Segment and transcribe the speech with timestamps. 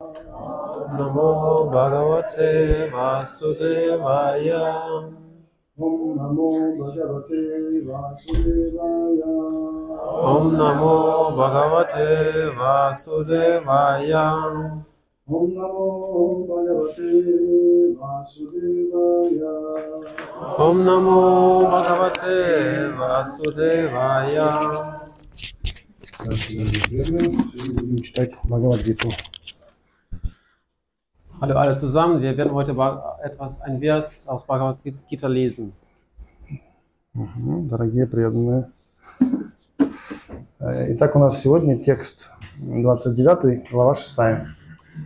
[0.00, 1.28] Namo
[1.72, 4.62] Bhagavate Vasudevaya.
[5.76, 7.42] Om Namo Bhagavate
[7.82, 9.34] Vasudevaya.
[10.22, 12.08] Om Namo Bhagavate
[12.54, 14.26] Vasudevaya.
[15.26, 15.86] Om Namo
[16.46, 17.10] Bhagavate
[17.98, 19.54] Vasudevaya.
[20.58, 21.18] Om Namo
[21.72, 22.38] Bhagavate
[22.98, 24.48] Vasudevaya.
[26.20, 29.08] Будем читать Бхагавадгиту.
[31.41, 34.77] Hallo alle zusammen, wir werden heute Ba- etwas, ein Vers aus Bhagavad
[35.09, 35.73] Gita lesen.
[37.13, 38.69] Мгм, Дорогие преданные.
[40.59, 44.17] Э, Итак, у нас сегодня текст 29, глава 6.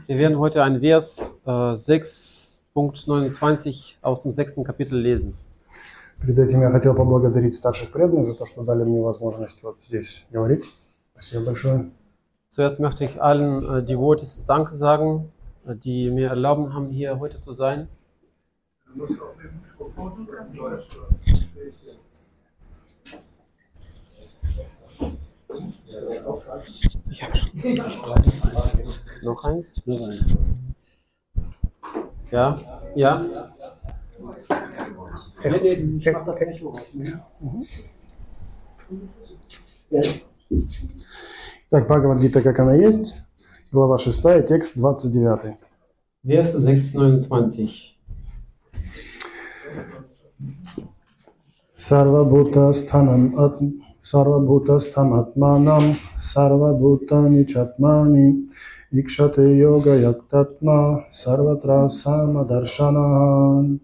[0.07, 5.34] Wir werden heute ein Vers äh, 6.29 aus dem sechsten Kapitel lesen.
[6.21, 10.26] Перед этим я хотел поблагодарить старших преданных за то, что дали мне возможность вот здесь
[10.31, 10.66] говорить.
[11.13, 11.89] Спасибо большое.
[12.49, 15.21] Zuerst möchte ich allen äh, Devotees Danke sagen, äh,
[15.66, 17.88] die mir erlauben haben, hier heute zu sein.
[27.10, 27.51] Ich habe schon.
[29.23, 29.82] Noch eins?
[29.85, 30.35] Noch eins.
[32.32, 33.26] Ja, ja.
[35.43, 35.79] Эх, эх, эх.
[41.70, 43.21] Так, Бхагавадгита, как она есть,
[43.73, 45.56] глава 6, текст 29.
[46.24, 47.96] Verse 629.
[51.79, 53.59] Sarvabhutasthanam at
[54.04, 58.46] Sarvabhutastham atmanam Sarvabhutani chatmani
[58.92, 63.80] Ikshate yoga yaktatma Sarvatra самадаршанахан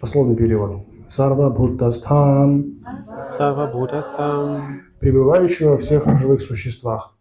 [0.00, 0.82] Пословный перевод.
[1.08, 2.82] Сарвабхутастхам,
[3.26, 7.17] Sarva Bhutasam, пребывающий во всех живых существах.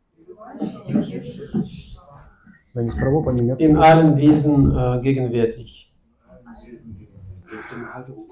[2.76, 3.64] Не справа по-немецки.
[3.64, 5.92] in allen Wesen äh, gegenwärtig.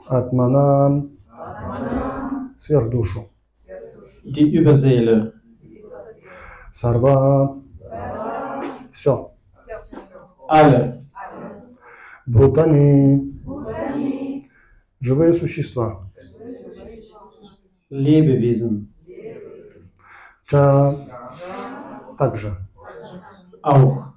[0.08, 1.17] Атманам,
[2.58, 3.30] сверхдушу.
[4.23, 5.33] Die Überseele,
[6.73, 7.58] Сарва,
[8.92, 9.32] все.
[10.48, 11.05] alle,
[12.26, 13.33] Брутани,
[14.99, 16.02] живые существа.
[17.89, 18.94] Lebewesen,
[20.48, 21.08] Ча,
[22.17, 22.58] также.
[23.65, 24.14] auch.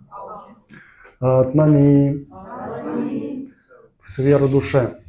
[1.20, 2.28] Атмани,
[4.00, 5.00] в сферу душе.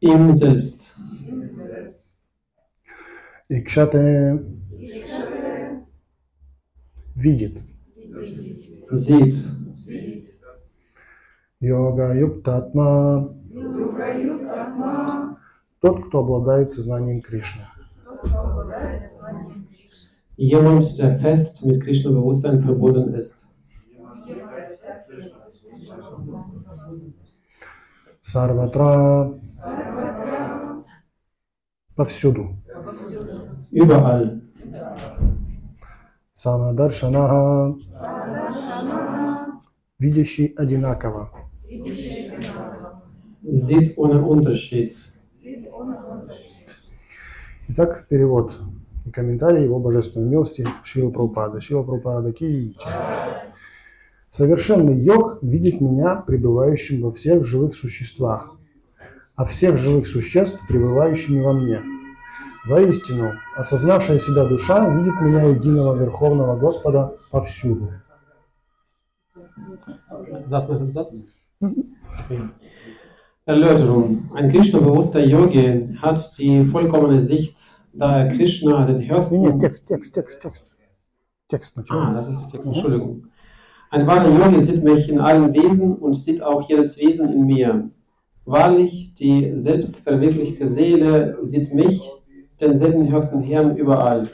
[0.00, 0.94] Im Selbst.
[3.48, 4.44] Икшате,
[7.14, 7.62] видит.
[8.90, 9.36] Sieht.
[11.60, 13.26] Йога, юктатма,
[15.80, 17.66] тот, кто обладает сознанием Кришны.
[20.37, 23.47] Jemand, der fest mit Krishna-Bewusstsein verbunden ist.
[28.21, 29.39] Сарватра,
[31.95, 32.57] повсюду.
[33.71, 34.41] Überall.
[36.33, 37.75] Самадаршанаха,
[39.99, 41.29] видящий одинаково.
[43.43, 44.95] Sieht ohne Unterschied.
[47.69, 48.74] Итак, перевод и
[49.16, 51.62] Комментарий его божественной милости Шила Прабхупады.
[51.62, 52.76] Шила Прабхупада Ки.
[54.28, 58.52] Совершенный йог видит меня пребывающим во всех живых существах,
[59.34, 61.80] а всех живых существ пребывающими во мне.
[62.66, 67.92] Воистину, осознавшая себя душа видит меня единого Верховного Господа повсюду.
[70.48, 71.24] Nach dem Satz.
[73.46, 74.28] Erläuterung.
[74.34, 79.41] Ein Krishna-bewusster Yogi hat die vollkommene Sicht, da er Krishna, den Не, höchsten...
[79.41, 80.75] не, текст, текст, текст, текст.
[81.49, 82.13] Текст Ah, сначала.
[82.15, 83.27] das ist der Text, Entschuldigung.
[83.89, 87.89] Ein wahrer Yogi sieht mich in allen Wesen und sieht auch jedes Wesen in mir.
[88.45, 92.09] Wahrlich, die selbstverwirklichte Seele sieht mich,
[92.59, 94.29] denselben höchsten Herrn, überall.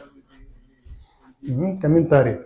[1.41, 2.37] Мгм, Комментарий.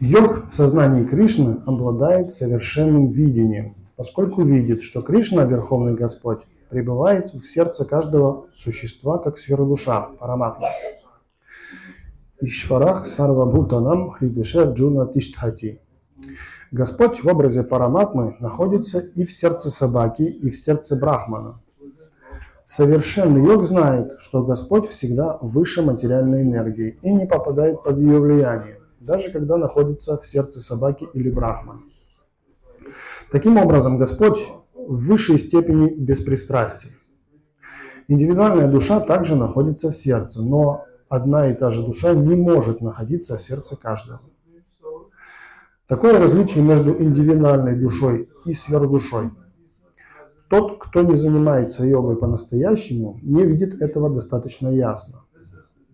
[0.00, 6.40] Йог в сознании Кришны обладает совершенным видением, поскольку видит, что Кришна, Верховный Господь,
[6.75, 10.67] пребывает в сердце каждого существа, как сфера душа, параматма.
[12.41, 15.79] Ишварах сарвабхутанам хридеше джуна тиштхати.
[16.73, 21.61] Господь в образе параматмы находится и в сердце собаки, и в сердце брахмана.
[22.65, 28.81] Совершенный йог знает, что Господь всегда выше материальной энергии и не попадает под ее влияние,
[28.99, 31.79] даже когда находится в сердце собаки или брахмана.
[33.31, 34.45] Таким образом, Господь
[34.87, 36.91] в высшей степени беспристрастен.
[38.07, 43.37] Индивидуальная душа также находится в сердце, но одна и та же душа не может находиться
[43.37, 44.21] в сердце каждого.
[45.87, 49.31] Такое различие между индивидуальной душой и сверхдушой.
[50.49, 55.23] Тот, кто не занимается йогой по-настоящему, не видит этого достаточно ясно.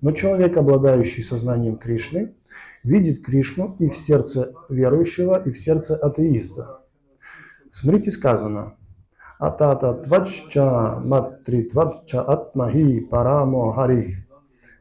[0.01, 2.35] Но человек, обладающий сознанием Кришны,
[2.83, 6.81] видит Кришну и в сердце верующего, и в сердце атеиста.
[7.71, 8.75] В смрите сказано
[9.47, 14.17] «Атата твачча матри твачча атмахи парамо хари».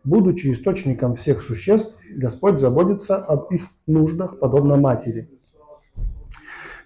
[0.04, 5.30] Будучи источником всех существ, Господь заботится об их нуждах, подобно матери.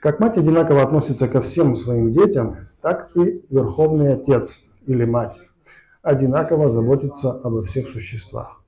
[0.00, 5.40] Как мать одинаково относится ко всем своим детям, так и Верховный Отец или Мать
[6.02, 8.62] одинаково заботится обо всех существах.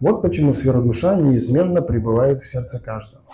[0.00, 3.24] Вот почему сфера-душа неизменно пребывает в сердце каждого.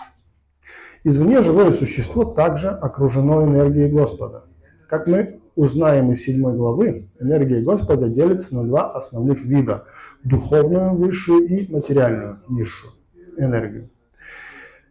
[1.05, 4.45] Извне живое существо также окружено энергией Господа.
[4.89, 9.85] Как мы узнаем из седьмой главы, энергия Господа делится на два основных вида–
[10.25, 12.93] духовную, высшую и материальную, низшую
[13.37, 13.89] энергию.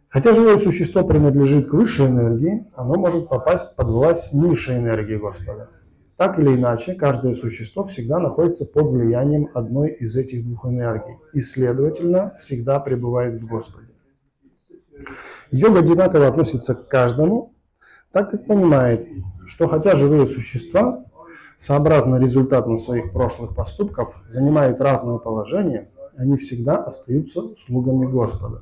[0.10, 5.70] Хотя живое существо принадлежит к высшей энергии, оно может попасть под власть низшей энергии Господа.
[6.18, 11.42] Так или иначе, каждое существо всегда находится под влиянием одной из этих двух энергий и,
[11.42, 13.88] следовательно, всегда пребывает в Господе.
[15.52, 17.53] Йога одинаково относится к каждому,
[18.14, 19.06] так как понимает,
[19.46, 21.04] что хотя живые существа,
[21.58, 28.62] сообразно результатам своих прошлых поступков, занимают разные положения, они всегда остаются слугами Господа.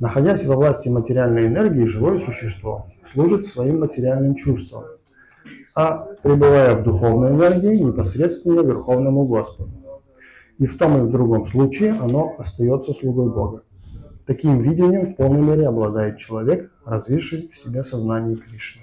[0.00, 4.84] Находясь во власти материальной энергии, живое существо служит своим материальным чувствам–
[5.74, 9.70] а пребывая в духовной энергии непосредственно Верховному Господу.
[10.58, 13.62] И в том и в другом случае оно остается слугой Бога.
[14.25, 18.81] Таким видением в полной мере обладает человек, развивший в себе сознание Кришны.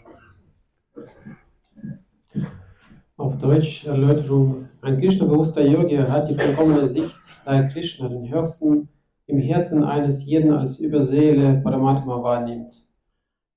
[3.17, 4.69] Auf Deutsch Erläuterung.
[4.81, 8.89] Ein Krishna-bewusster Yogi hat die vollkommene Sicht, da er Krishna, den Höchsten,
[9.27, 12.75] im Herzen eines jeden als Überseele Paramatma wahrnimmt.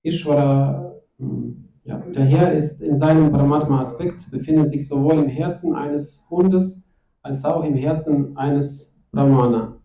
[0.04, 6.26] Ishvara hm, Ja, der Herr ist in seinem Paramatma-Aspekt, befindet sich sowohl im Herzen eines
[6.32, 6.84] Hundes
[7.22, 9.78] als auch im Herzen eines Brahmana.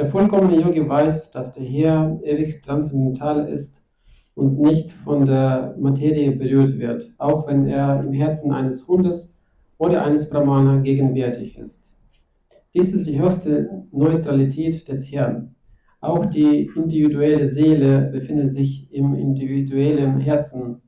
[0.00, 3.82] Der vollkommene Yogi weiß, dass der Herr ewig transzendental ist
[4.34, 9.36] und nicht von der Materie berührt wird, auch wenn er im Herzen eines Hundes
[9.76, 11.92] oder eines Brahmana gegenwärtig ist.
[12.72, 15.54] Dies ist die höchste Neutralität des Herrn.
[16.00, 20.80] Auch die individuelle Seele befindet sich im individuellen Herzen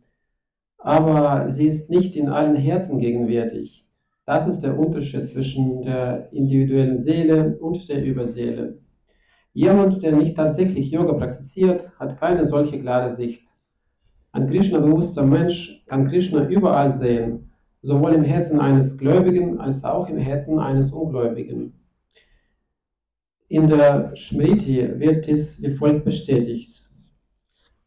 [0.78, 3.86] aber sie ist nicht in allen Herzen gegenwärtig.
[4.24, 8.81] Das ist der Unterschied zwischen der individuellen Seele und der Überseele.
[9.54, 13.48] Jemand, der nicht tatsächlich Yoga praktiziert, hat keine solche klare Sicht.
[14.32, 17.52] Ein Krishna-bewusster Mensch kann Krishna überall sehen,
[17.82, 21.74] sowohl im Herzen eines Gläubigen als auch im Herzen eines Ungläubigen.
[23.48, 26.88] In der Smriti wird dies wie folgt bestätigt.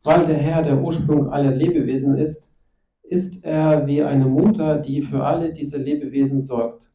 [0.03, 2.55] Weil der Herr der Ursprung aller Lebewesen ist,
[3.01, 6.87] ist er wie eine Mutter, die für alle diese Lebewesen sorgt.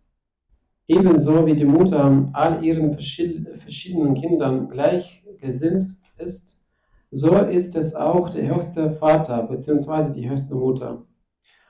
[0.91, 5.87] Ebenso wie die Mutter all ihren verschiedenen Kindern gleichgesinnt
[6.19, 6.65] ist,
[7.13, 10.11] so ist es auch der höchste Vater bzw.
[10.11, 11.07] die höchste Mutter.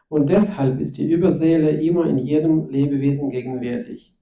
[0.09, 4.17] Und deshalb ist die Überseele immer in jedem Lebewesen gegenwärtig.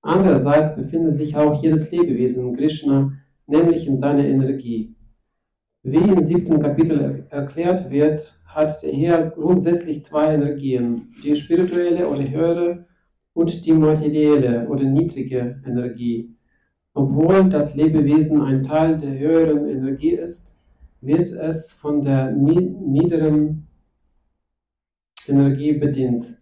[0.00, 3.12] Andererseits befindet sich auch jedes Lebewesen in Krishna,
[3.48, 4.94] nämlich in seiner Energie.
[5.82, 12.30] Wie im siebten Kapitel erklärt wird, hat der Herr grundsätzlich zwei Energien, die spirituelle oder
[12.30, 12.86] höhere
[13.40, 16.36] und die materielle oder niedrige Energie.
[16.92, 20.54] Obwohl das Lebewesen ein Teil der höheren Energie ist,
[21.00, 23.66] wird es von der niederen
[25.26, 26.36] Energie bedient.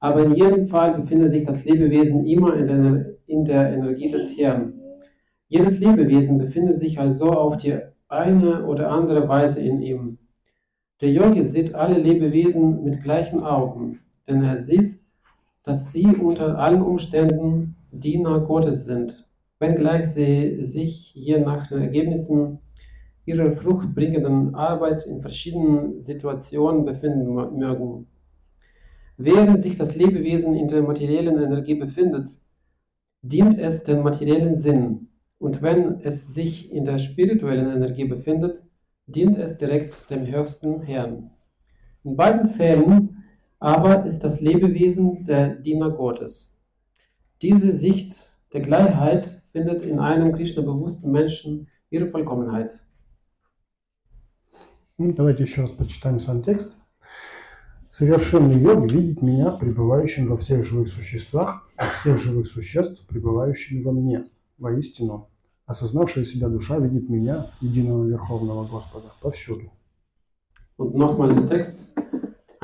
[0.00, 4.36] Aber in jedem Fall befindet sich das Lebewesen immer in der, in der Energie des
[4.36, 4.74] Herrn.
[5.48, 10.18] Jedes Lebewesen befindet sich also auf die eine oder andere Weise in ihm.
[11.00, 14.98] Der Yogi sieht alle Lebewesen mit gleichen Augen, denn er sieht,
[15.64, 19.28] dass sie unter allen Umständen Diener Gottes sind,
[19.58, 22.58] wenngleich sie sich je nach den Ergebnissen
[23.24, 28.06] ihrer fruchtbringenden Arbeit in verschiedenen Situationen befinden mögen.
[29.16, 32.30] Während sich das Lebewesen in der materiellen Energie befindet,
[33.22, 38.62] dient es dem materiellen Sinn, und wenn es sich in der spirituellen Energie befindet,
[39.06, 41.30] dient es direkt dem höchsten Herrn.
[42.02, 43.13] In beiden Fällen
[43.63, 46.57] aber ist das Lebewesen der Diener Gottes.
[47.41, 48.13] Diese Sicht
[48.53, 52.81] der Gleichheit findet in einem Krishna-bewussten Menschen ihre Vollkommenheit.
[54.97, 56.75] Давайте еще раз прочитаем сам текст.
[57.89, 63.93] Совершенный йог видит меня, пребывающим во всех живых существах, и всех живых существ, пребывающими во
[63.93, 64.25] мне.
[64.57, 65.29] Воистину,
[65.69, 69.71] Осознавшая себя душа видит меня, единого Верховного Господа, повсюду.
[70.77, 71.85] Und nochmal der Text.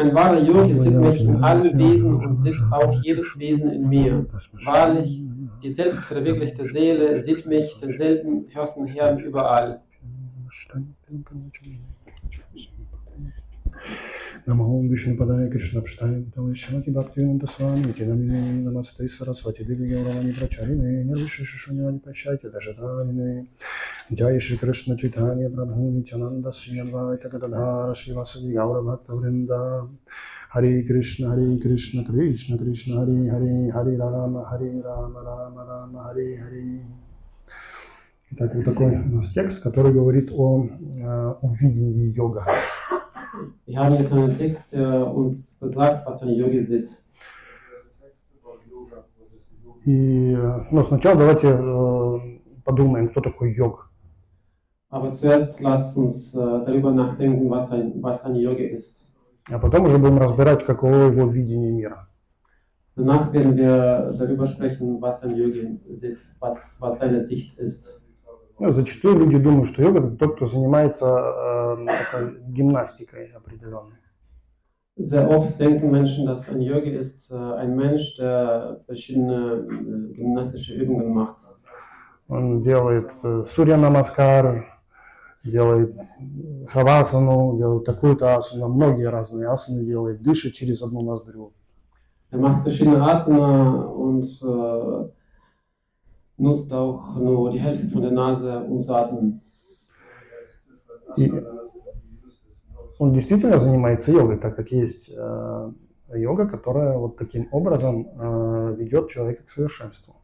[0.01, 4.25] Ein wahrer Yogi sieht mich in allen Wesen und sieht auch jedes Wesen in mir.
[4.65, 5.23] Wahrlich,
[5.63, 9.83] die selbstverwirklichte Seele sieht mich, denselben höchsten Herrn, überall.
[14.47, 21.45] Намаум Вишну Падая Кришна Пштая Шамати Бхактивинанда Свами Тинамини Намасте Сарасвати Деви Гауравани Прачарины Нирвиши
[21.45, 23.49] Шишунивани Пачайте Дажатарины
[24.13, 29.89] Джай Шри Кришна Читания Прабху Нитянанда Шри Адвайта Гададхара Шри Васади Гаура Бхакта Вринда
[30.49, 36.37] Хари Кришна Хари Кришна Кришна Кришна Хари Хари Хари Рама Хари Рама Рама Рама Хари
[36.37, 36.81] Хари
[38.33, 40.69] Итак, вот такой у нас текст, который говорит о,
[41.43, 42.47] о видении йога.
[43.67, 46.89] Wir haben jetzt einen Text, der uns besagt, was ein Yogi sieht.
[49.87, 50.37] И
[50.71, 53.91] ну, сначала давайте э, подумаем, кто такой йог.
[54.91, 59.07] Aber zuerst lasst uns äh, darüber nachdenken, was ein, was ein Yogi ist.
[59.51, 62.09] А потом уже будем разбирать, каково его видение мира.
[62.97, 68.03] Danach werden wir darüber sprechen, was ein Yogi sieht, was, was seine Sicht ist.
[68.61, 73.97] Ну, зачастую люди думают, что йога это тот, кто занимается э, такой гимнастикой определенной.
[74.99, 80.75] Sehr oft denken Menschen, dass ein Yogi ist äh, ein Mensch, der verschiedene äh, gymnastische
[80.75, 81.39] Übungen macht.
[82.29, 84.67] Он делает э, сурья намаскар,
[85.43, 85.99] делает
[86.71, 91.55] шавасану, делает такую-то асану, многие разные асаны делает, дышит через одну ноздрю.
[92.31, 95.09] Er macht verschiedene Asana und äh,
[96.40, 99.42] nutzt auch nur die Hälfte von der Nase, um zu atmen.
[101.18, 101.32] И
[103.00, 105.72] он действительно занимается йогой, так как есть э,
[106.14, 110.16] йога, которая вот таким образом э, ведет человека к совершенству.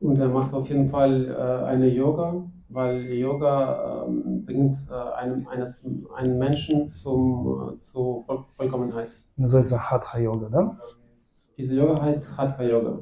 [0.00, 5.46] Und er macht auf jeden Fall äh, eine Yoga, weil Yoga ähm, bringt äh, einem,
[5.46, 9.10] eines, einen Menschen zum, äh, zur Voll Vollkommenheit.
[9.36, 10.76] Называется хатха-йога, да?
[11.58, 13.00] Diese Yoga heißt Hatha Yoga.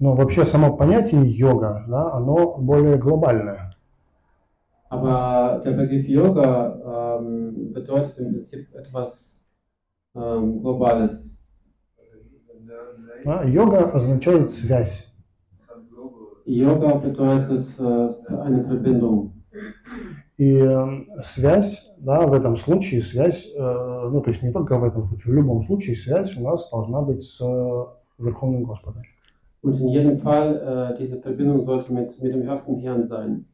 [0.00, 3.76] Но вообще само понятие йога, да, оно более глобальное.
[4.90, 9.40] Aber der Begriff Yoga ähm, bedeutet im Prinzip etwas
[10.16, 11.38] ähm, Globales.
[13.24, 13.44] Да?
[13.44, 15.12] Йога означает связь.
[16.44, 19.32] Yoga bedeutet äh, eine Verbindung.
[20.38, 24.84] И э, связь, да, в этом случае связь, э, ну то есть не только в
[24.84, 27.84] этом случае, в любом случае связь у нас должна быть с э,
[28.18, 29.02] Верховным Господом.
[29.61, 33.45] Und in jedem Fall, äh, diese Verbindung sollte mit, mit dem höchsten Herrn sein.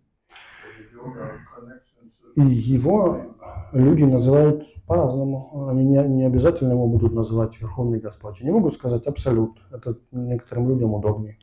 [2.36, 3.36] И его
[3.74, 5.68] люди называют по-разному.
[5.70, 8.42] Они не, не обязательно его будут называть Верховный Господь.
[8.42, 9.54] Они могут сказать Абсолют.
[9.72, 11.38] Это некоторым людям удобнее.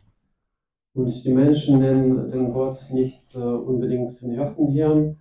[0.95, 5.17] Und die Menschen nennen den Gott nicht äh, unbedingt den höchsten Herrn.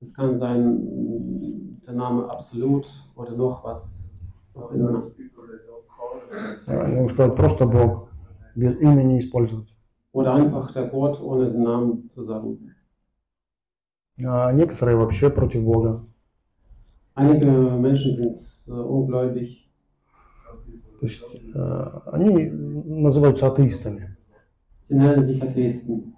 [0.00, 4.04] Es kann sein mh, der Name Absolut oder noch was.
[4.54, 5.10] Auch immer.
[6.66, 8.08] Они могут сказать просто Бог,
[8.55, 9.73] Без имени использовать.
[10.11, 12.75] Oder einfach der Gott ohne den Namen zu sagen.
[14.23, 16.05] А некоторые вообще против Бога.
[17.15, 19.69] Einige Menschen sind äh, ungläubig.
[20.99, 24.15] То есть э, они называются атеистами.
[24.83, 26.13] Sie nennen sich Atheisten.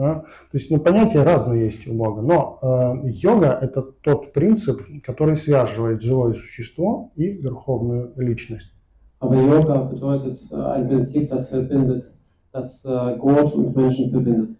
[0.00, 0.24] да.
[0.50, 2.22] То есть ну, понятия разные есть у Бога.
[2.22, 8.72] Но э, йога– это тот принцип, который связывает живое существо и верховную личность.
[9.20, 12.04] Aber Yoga bedeutet äh, ein Prinzip, das verbindet,
[12.52, 14.56] das äh, Gott und Menschen verbindet.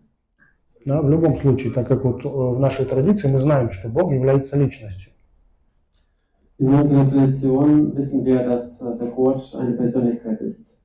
[0.87, 4.13] Да, в любом случае, так как вот э, в нашей традиции мы знаем, что Бог
[4.13, 5.13] является личностью.
[6.59, 10.77] In unserer Tradition wissen wir, dass äh, der Gott eine Persönlichkeit ist.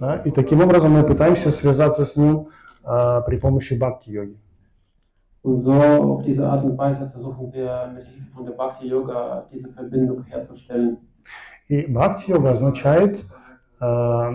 [0.00, 2.48] да, и таким образом мы пытаемся связаться с Ним
[2.84, 4.36] э, при помощи бхакти-йоги.
[5.42, 9.46] Und so auf diese Art und Weise versuchen wir mit Hilfe von der Bhakti Yoga
[9.52, 10.96] diese Verbindung herzustellen.
[11.68, 13.24] И бхакти-йога означает
[13.80, 14.30] э,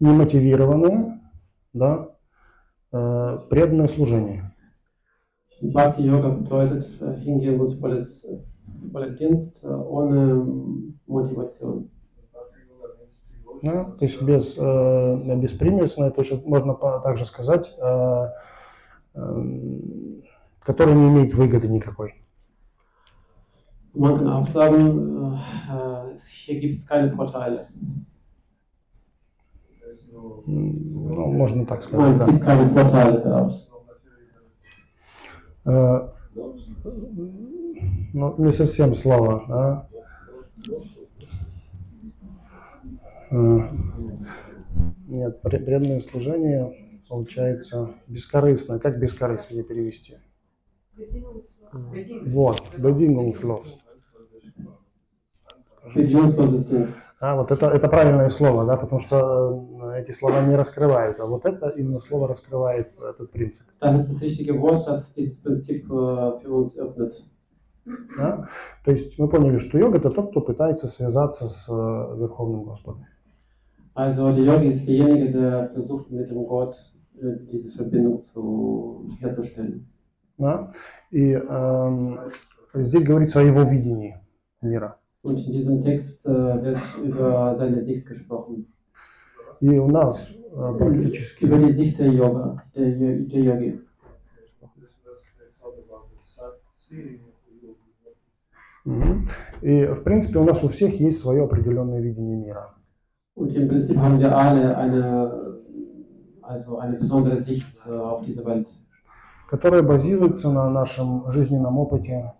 [0.00, 1.20] немотивированное,
[1.72, 2.08] да,
[2.92, 4.54] э, преданное служение.
[5.62, 6.84] Bhakti Yoga bedeutet
[7.24, 8.26] hingebungsvolles
[9.18, 10.44] Dienst ohne
[11.06, 11.88] Motivation.
[13.62, 18.28] Да, то есть без, э, беспримесное, то есть можно по- также сказать, э,
[19.14, 20.22] эм,
[20.60, 22.23] который не имеет выгоды никакой.
[23.94, 27.68] Man kann auch sagen, äh, äh, hier gibt es keine Vorteile.
[30.46, 32.24] Ну, можно так Man сказать, да.
[32.26, 33.70] zieht keine Vorteile daraus.
[35.64, 36.08] Э,
[38.12, 39.88] Ну, не совсем слова.
[43.30, 43.68] Э,
[45.08, 46.72] Нет, пре- преданное служение.
[47.08, 48.78] получается бескорыстно.
[48.78, 50.16] Как бескорыстно перевести?
[51.72, 53.64] Вот, bedingungslos.
[57.20, 61.26] А, вот это, это правильное слово, да, потому что э, эти слова не раскрывают, а
[61.26, 63.66] вот это именно слово раскрывает этот принцип.
[63.80, 67.12] Das ist das richtige Wort, das dieses Prinzip für uns öffnet.
[68.16, 68.46] Да?
[68.84, 73.06] То есть мы поняли, что йога это тот, кто пытается связаться с э, Верховным Господом.
[73.94, 76.76] Also der Yogi ist derjenige, der versucht mit dem Gott
[77.14, 79.86] diese Verbindung zu, herzustellen.
[80.38, 80.72] Да?
[81.10, 82.20] И эм,
[82.74, 84.20] здесь говорится о его видении
[84.60, 84.98] мира.
[85.22, 88.66] Und in diesem Text äh, wird über seine Sicht gesprochen.
[89.60, 93.80] И у нас э, практически Über die Sicht der Yoga, der, der Yogi.
[98.84, 99.28] Мгм.
[99.62, 102.74] И, в принципе, у нас у всех есть свое определенное видение мира.
[103.34, 105.58] Und im Prinzip haben wir alle eine,
[106.42, 108.68] also eine besondere Sicht äh, auf diese Welt,
[109.48, 112.32] которое базируется на нашем жизненном опыте,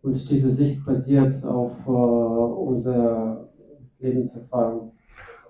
[0.00, 3.48] Und diese Sicht basiert auf äh, unserer
[3.98, 4.92] Lebenserfahrung,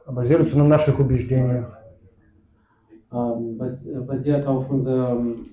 [0.07, 1.79] базируется на наших убеждениях,
[3.13, 5.47] ähm, bas basiert auf unserer ähm,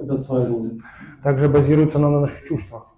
[0.00, 0.82] Überzeugung
[1.22, 2.90] также базируется на наших чувствах.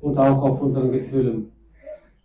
[0.00, 1.50] und auch auf unseren Gefühlen.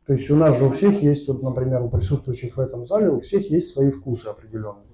[0.05, 3.09] То есть у нас же у всех есть, вот, например, у присутствующих в этом зале,
[3.09, 4.85] у всех есть свои вкусы определенные.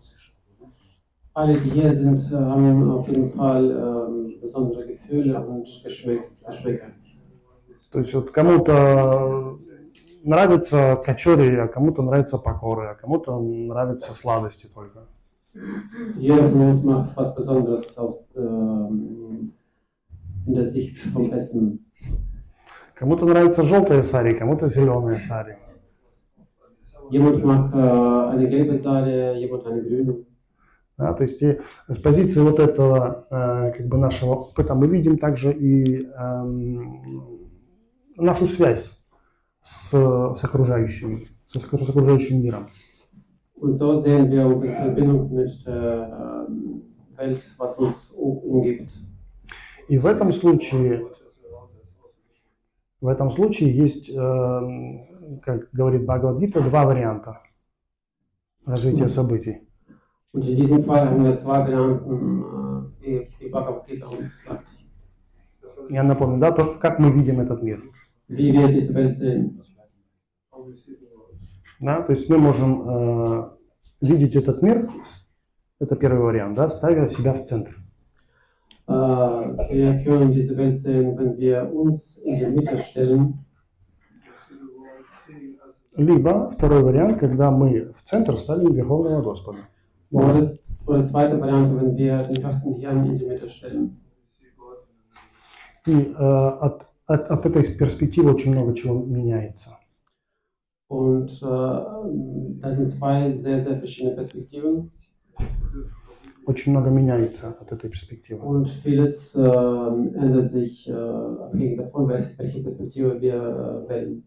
[1.36, 6.92] Alle, die hier sind, äh, haben auf jeden Fall ähm, besondere Gefühle und Geschmäck Geschmäcker.
[7.92, 9.60] То есть вот кому-то
[10.24, 15.08] нравится качори, а кому-то нравится покоры, а кому-то нравятся сладости только.
[16.16, 19.52] Jeder von uns macht was Besonderes aus, ähm,
[20.48, 21.86] in der Sicht vom Essen.
[22.94, 25.58] Кому-то нравится желтая сари, кому-то зеленая сари.
[27.12, 30.26] Jemand mag äh, eine gelbe Saale, jemand eine grüne.
[30.98, 31.60] Да, то есть и
[31.90, 37.50] с позиции вот этого э, как бы нашего опыта мы видим также и эм,
[38.16, 39.04] нашу связь
[39.62, 42.70] с, с окружающим, с, с окружающим миром.
[43.56, 46.82] Und so sehen wir unsere Verbindung mit der ähm,
[47.18, 48.92] Welt, was uns umgibt.
[49.90, 51.08] И в этом случае,
[53.02, 57.42] в этом случае есть, эм, как говорит Бхагавадгита, два варианта
[58.66, 59.68] развития событий.
[60.36, 64.68] Und in diesem Fall haben wir zwei Varianten, wie, wie Bhagavad uns sagt,
[65.90, 67.82] Я напомню, да, то, что, как мы видим этот мир.
[68.28, 69.62] wie wir diese Welt sehen.
[71.80, 73.50] Да, то есть мы можем э,
[74.02, 74.90] видеть этот мир,
[75.80, 77.78] это первый вариант, да, ставя себя в центр.
[78.88, 83.46] Äh, wir können diese Welt sehen, wenn wir uns in die Mitte stellen.
[85.96, 89.60] Либо второй вариант, когда мы в центр ставим Верховного Господа.
[90.12, 93.98] Oder, oder zweite Variante, wenn wir den höchsten Hirn in die Mitte stellen.
[95.88, 99.78] И э, от, от, от этой перспективы очень много чего меняется.
[100.88, 104.92] Und äh, das sind zwei sehr, sehr verschiedene Perspektiven.
[106.48, 108.46] Очень много меняется от этой перспективы.
[108.46, 114.24] Und vieles äh, ändert sich äh, abhängig davon, welche, welche Perspektive wir äh, wählen.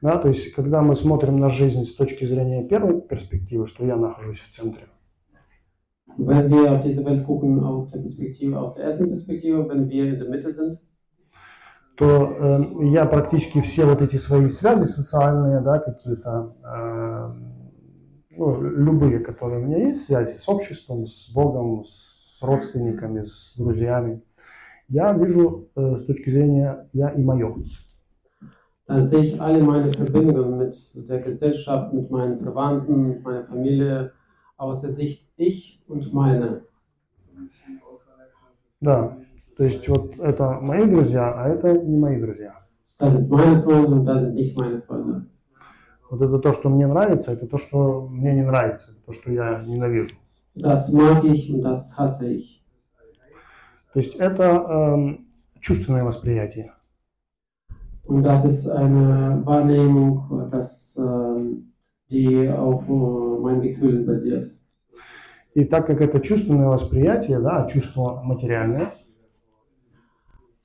[0.00, 3.96] Да, то есть, когда мы смотрим на жизнь с точки зрения первой перспективы, что я
[3.96, 4.86] нахожусь в центре,
[6.18, 10.04] Wenn wir auf diese Welt gucken aus der Perspektive, aus der ersten Perspektive, wenn wir
[10.08, 10.78] in der Mitte sind,
[11.96, 17.28] то э, я практически все вот эти свои связи социальные, да, какие-то, э,
[18.30, 24.22] ну, любые, которые у меня есть, связи с обществом, с Богом, с родственниками, с друзьями,
[24.88, 27.54] я вижу э, с точки зрения я и мое.
[28.90, 30.76] dann sehe ich alle meine Verbindungen mit
[31.08, 34.12] der Gesellschaft, mit meinen Verwandten, mit meiner Familie
[34.60, 36.62] aus der Sicht ich und meine.
[38.80, 39.18] Да,
[39.56, 42.60] то есть вот это мои друзья, а это не мои друзья.
[42.98, 45.26] Da sind meine Freunde und da sind nicht meine Freunde.
[46.10, 49.30] Вот это то, что мне нравится, это то, что мне не нравится, это то, что
[49.32, 50.14] я ненавижу.
[50.54, 52.62] Das mag ich und das hasse ich.
[53.92, 55.26] То есть это эм,
[55.60, 56.74] чувственное восприятие.
[58.04, 61.72] Und das ist eine Wahrnehmung, das, ähm,
[62.10, 64.44] die auf meinen Gefühlen basiert.
[65.54, 68.92] И так как это чувственное восприятие, да, чувство материальное,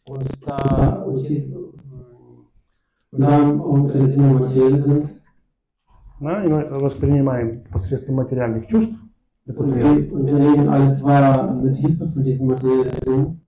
[0.07, 5.21] Und da, und diese, und da unsere Sinne materiell sind
[6.19, 9.01] да, и мы воспринимаем посредством материальных чувств
[9.47, 13.41] und wir, und wir nehmen alles wahr mit Hilfe von diesen materiellen Sinnen,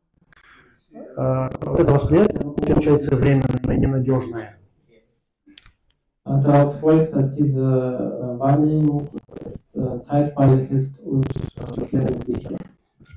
[1.15, 4.57] вот это восприятие получается временное, ненадежное.
[6.26, 9.08] Äh, Daraus folgt, dass diese äh, Wahrnehmung
[9.44, 12.56] ist, äh, zeitweilig ist und äh, sehr sicher.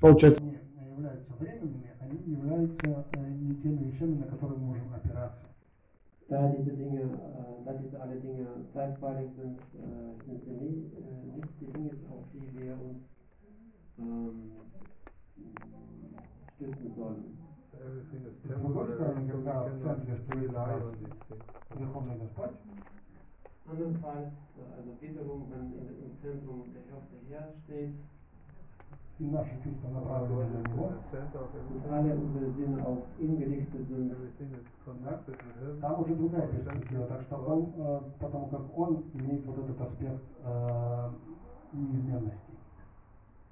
[0.01, 0.58] Получается, они
[0.91, 5.45] являются временными, они являются э, не теми вещами, на которые мы можем опираться.
[6.28, 11.38] Da diese Dinge, äh, da diese alle Dinge zeitweilig sind, äh, sind sie nie, äh,
[11.38, 13.04] nicht die Dinge, auf die wir uns
[13.99, 14.51] ähm,
[16.56, 17.38] stützen sollen.
[17.78, 20.80] Everything is С другой temporary, стороны, so we когда в cannot центре стоит rely on
[20.82, 21.43] Творец, these things.
[21.78, 22.51] Верховный Господь,
[23.69, 27.93] Andernfalls, äh, also wiederum, wenn in, im Zentrum der höchste Herr steht
[29.17, 31.93] и наши чувства Our направлены God на is in Него, the center of und everything.
[31.93, 35.80] alle unsere Sinne auf ihn gerichtet sind, Everything is connected with Him.
[35.82, 37.06] там уже другая перспектива.
[37.08, 41.10] Так что он, э, потому как он имеет вот этот аспект э,
[41.73, 42.51] неизменности.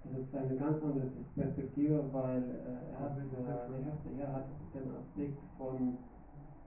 [0.03, 4.45] das ist eine ganz andere Perspektive, weil äh, er hat, äh, der höchste Herr hat
[4.73, 5.97] den Aspekt von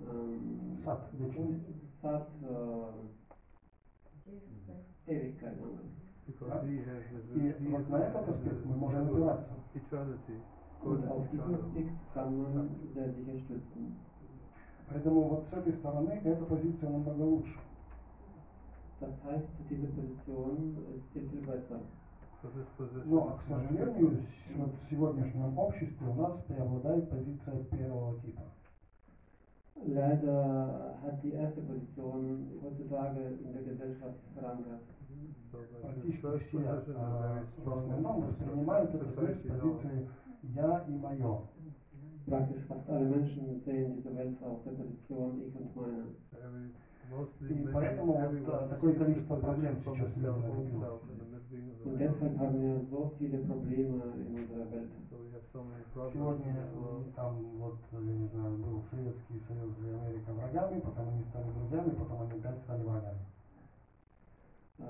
[0.00, 1.74] ähm, Сад вечности.
[2.02, 2.46] Sat, äh,
[5.07, 5.35] И
[6.27, 9.53] He вот на этот аспект мы можем опираться.
[14.87, 17.59] Поэтому вот с этой стороны эта позиция намного лучше.
[18.99, 21.79] Das heißt, diese Position ist viel, viel besser.
[23.05, 28.41] Но, к сожалению, в сегодняшнем обществе у нас преобладает позиция первого типа.
[29.84, 34.80] Leider hat die erste Position heutzutage in der Gesellschaft verankert.
[35.52, 38.94] So the- the Практически first все position is э, very в strong in основном воспринимают
[38.94, 39.76] это с society now.
[39.76, 40.04] позиции
[40.54, 41.38] «я» и «моё».
[42.26, 46.02] Praktisch fast alle Menschen sehen diese Welt aus der Position Ich und Meine.
[46.32, 46.72] Every,
[47.08, 50.08] mostly И many, поэтому вот, everyone э, такое sees the количество проблем position from сейчас
[50.08, 50.80] the в мире self, own развилось.
[50.80, 51.98] self, and the being of the Und man.
[51.98, 54.90] deshalb haben wir so viele Probleme in unserer Welt.
[55.53, 61.09] Сегодня э, там вот, э, я не знаю, был Советский Союз и Америка врагами, потом
[61.09, 63.19] они стали друзьями, потом они опять стали врагами.
[64.79, 64.83] Äh,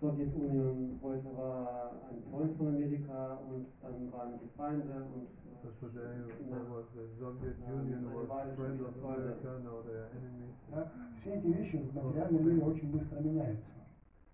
[0.00, 5.28] Sowjetunion heute war ein Freund von Amerika und dann waren die Feinde und
[5.62, 6.16] So äh, today
[6.48, 9.36] na, there was the Soviet Um, Union eine was Weile friend schon of wieder Freunde.
[9.36, 10.54] America, now they are enemies.
[10.72, 10.90] Да?
[11.20, 13.79] Все эти вещи в материальном мире очень быстро меняются.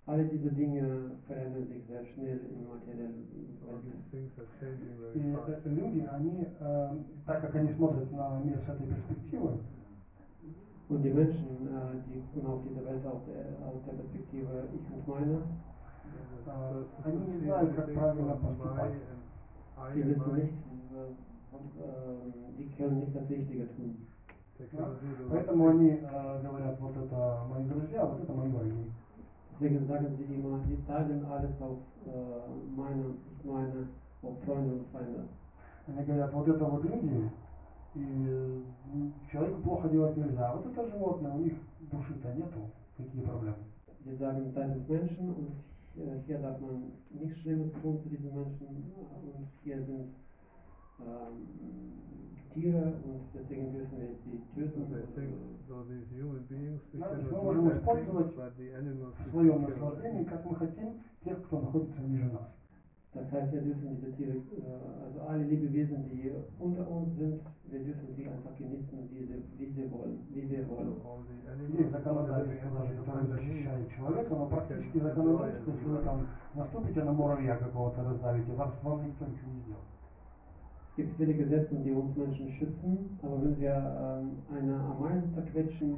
[0.06, 3.26] alle diese Dinge verändern sich sehr schnell in materiellen
[3.68, 3.84] All Welt.
[3.86, 5.66] these things are changing И very э, fast.
[5.66, 6.90] люди, они, э,
[7.26, 9.60] так как они смотрят на мир с этой перспективы,
[10.90, 14.92] Und die Menschen, äh, die gucken auf diese Welt aus der, aus der Perspektive Ich
[14.92, 15.40] und Meine,
[16.44, 18.92] The А, person они who не sees знают, как everything правильно from my поступать.
[18.92, 19.22] and
[19.78, 20.54] I die and wissen mine, nicht,
[20.92, 21.12] äh,
[21.80, 23.96] äh, die können nicht das Richtige tun.
[24.58, 24.78] they Да?
[24.78, 25.72] cannot do the right Поэтому thing.
[25.72, 28.92] они э, говорят, вот это мои друзья, вот это мои враги.
[29.56, 33.88] Deswegen sagen sie immer, die teilen alles auf äh, meine und Ich Meine,
[34.22, 35.26] auf Freunde und Feinde.
[35.88, 37.30] Они говорят, вот это вот люди,
[37.96, 38.62] и э,
[39.32, 40.50] человеку плохо делать нельзя.
[40.50, 41.54] А вот это животное, у них
[41.92, 43.58] души-то нету, какие проблемы.
[44.04, 45.52] Sie sagen, da sind Menschen und
[45.96, 50.14] äh, hier darf man nichts Schlimmes tun zu diesen Menschen und hier sind
[51.00, 51.48] ähm,
[52.57, 54.09] Tiere und deswegen dürfen wir
[54.57, 55.33] So töten.
[56.95, 58.35] äh, мы можем использовать
[59.57, 59.73] can.
[59.73, 62.49] наслаждении, как мы хотим, тех, кто находится ниже нас.
[63.15, 67.81] Das heißt, wir dürfen diese Tiere, äh, also alle Lebewesen, die unter uns sind, wir
[67.85, 70.97] dürfen sie einfach genießen, wie sie, wie sie wollen, wie wir wollen.
[71.69, 77.57] Living законодательство даже, которое защищает человека, но практически законодательство, если вы там наступите на муравья
[77.57, 79.96] какого-то, раздавите, вас, вам никто ничего не сделает.
[80.96, 85.96] Es gibt viele Gesetze, die uns Menschen schützen, aber wenn wir ähm, eine Ameise zerquetschen,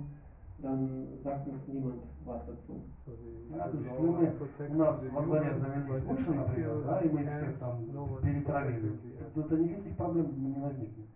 [0.59, 2.79] dann sagt uns niemand was dazu.
[3.05, 5.49] So the, Да, то the есть law если мы, protects у нас the во дворе
[5.49, 7.85] humans, завелись but if мыши, we например, kill да, и мы их ants, всех там
[7.93, 9.33] no one перетравили, protected the ants.
[9.33, 11.07] то, то никаких проблем не возникнет.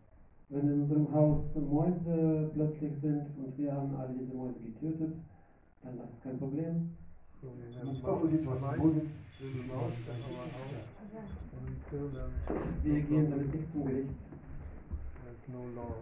[0.50, 5.14] Wenn in unserem Haus Mäuse plötzlich sind und wir haben alle diese Mäuse getötet,
[5.84, 6.90] dann ist das kein Problem.
[8.61, 9.05] Вас будет.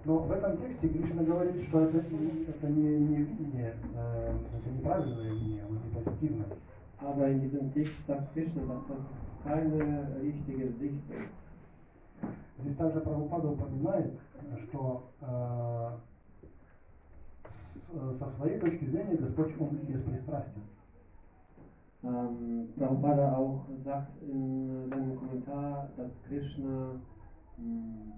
[0.04, 5.32] Но в этом тексте Кришна говорит, что это, это не, не видение, э, это неправильное
[5.32, 6.46] видение, оно не позитивное.
[7.00, 8.98] Aber in diesem Text sagt Krishna, dass das
[9.42, 11.30] keine richtige Sicht ist.
[12.58, 14.12] Здесь также Прабхупада упоминает,
[14.68, 15.90] что э,
[17.94, 20.60] с- со своей точки зрения Господь, Он беспристрастен.
[22.03, 26.99] Ähm, Prabhupada auch sagt in seinem Kommentar, dass Krishna
[27.57, 28.13] mh,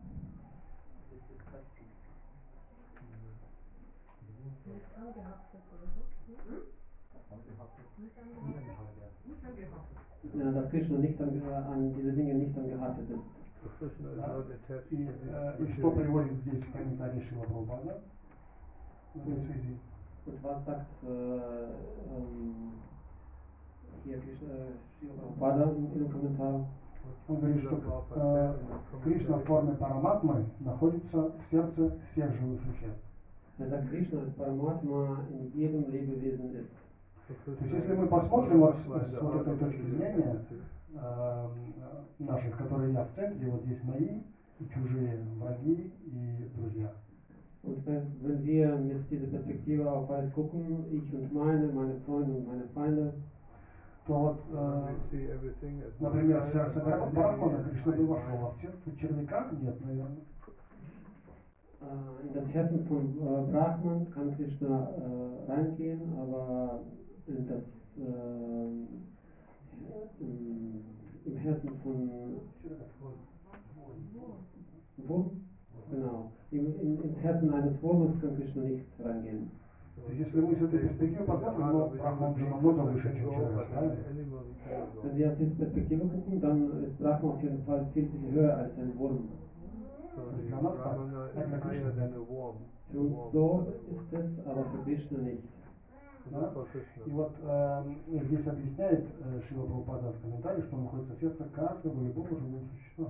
[10.33, 13.19] ja, dass Krishna nicht an, äh, an diese Dinge nicht angehaftet ist.
[13.63, 14.27] So Krishna is Да?
[14.27, 18.01] not attached И, to э, these и что material приводит здесь в комментарии Шила Прабхупада
[19.13, 19.77] в этой связи?
[20.25, 20.87] Und was sagt
[24.04, 26.66] äh, ähm, in, in dem Kommentar?
[27.28, 27.80] Он говорит, что
[28.14, 28.54] э,
[29.02, 33.02] Кришна в форме параматмы находится в сердце всех живых существ.
[33.58, 36.70] Er Krishna als Paramatma in jedem Lebewesen ist.
[37.44, 40.44] То есть, если мы посмотрим вот с, с вот этой точки зрения,
[40.94, 41.48] э,
[42.18, 44.20] наших, которые я в центре, вот есть мои
[44.58, 46.92] и чужие враги и друзья.
[47.62, 52.48] Und wenn wir mit dieser Perspektive auf alles gucken, ich und meine, meine Freunde und
[52.48, 53.14] meine Feinde,
[54.05, 54.95] То вот, э,
[55.99, 60.23] например, в сердце Бра- Брахмана Кришна бы вошел, а в сердце червяка нет, наверное.
[61.81, 66.81] äh, in das Herzen von äh, Brahman kann Krishna äh, reingehen, aber
[67.27, 67.61] in das,
[67.97, 68.69] äh,
[70.19, 70.83] im,
[71.25, 72.41] im Herzen von
[74.97, 75.31] Wurm,
[75.89, 79.49] genau, im, in, ins Herzen eines Wurmes kann Krishna nicht reingehen.
[80.10, 83.96] Если мы с этой перспективы посмотрим, ну, Брахман же намного выше, чем червяк, правильно?
[85.02, 88.56] Wenn wir aus dieser Perspektive gucken, dann ist Brahma auf jeden Fall viel, viel höher
[88.56, 89.28] als ein Wurm.
[92.90, 95.42] Für uns so ist es, aber für Krishna nicht.
[96.30, 96.52] Да?
[97.04, 101.44] И вот э, здесь объясняет э, Шила Прабхупада в комментарии, что он находится в сердце
[101.52, 103.08] каждого любого живого существа.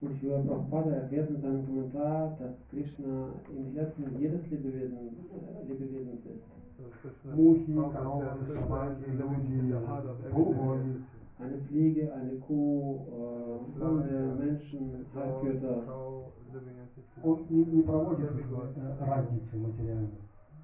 [0.00, 6.20] Und Srila Prabhupada erklärt in seinem Kommentar, dass Krishna im Herzen jedes Lebewesen, äh, Lebewesens
[6.26, 6.56] ist.
[7.24, 9.74] Мухи, коровы, собаки, люди,
[10.30, 11.02] полубоги.
[11.38, 15.82] Eine Fliege, eine Kuh, äh, Hunde, Menschen, Halbgötter.
[17.22, 20.10] Он не, не проводит э, разницы материальной.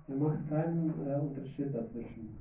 [0.09, 2.37] Er macht keinen äh, Unterschied dazwischen.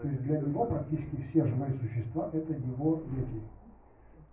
[0.00, 3.42] То есть для него практически все живые существа это его дети.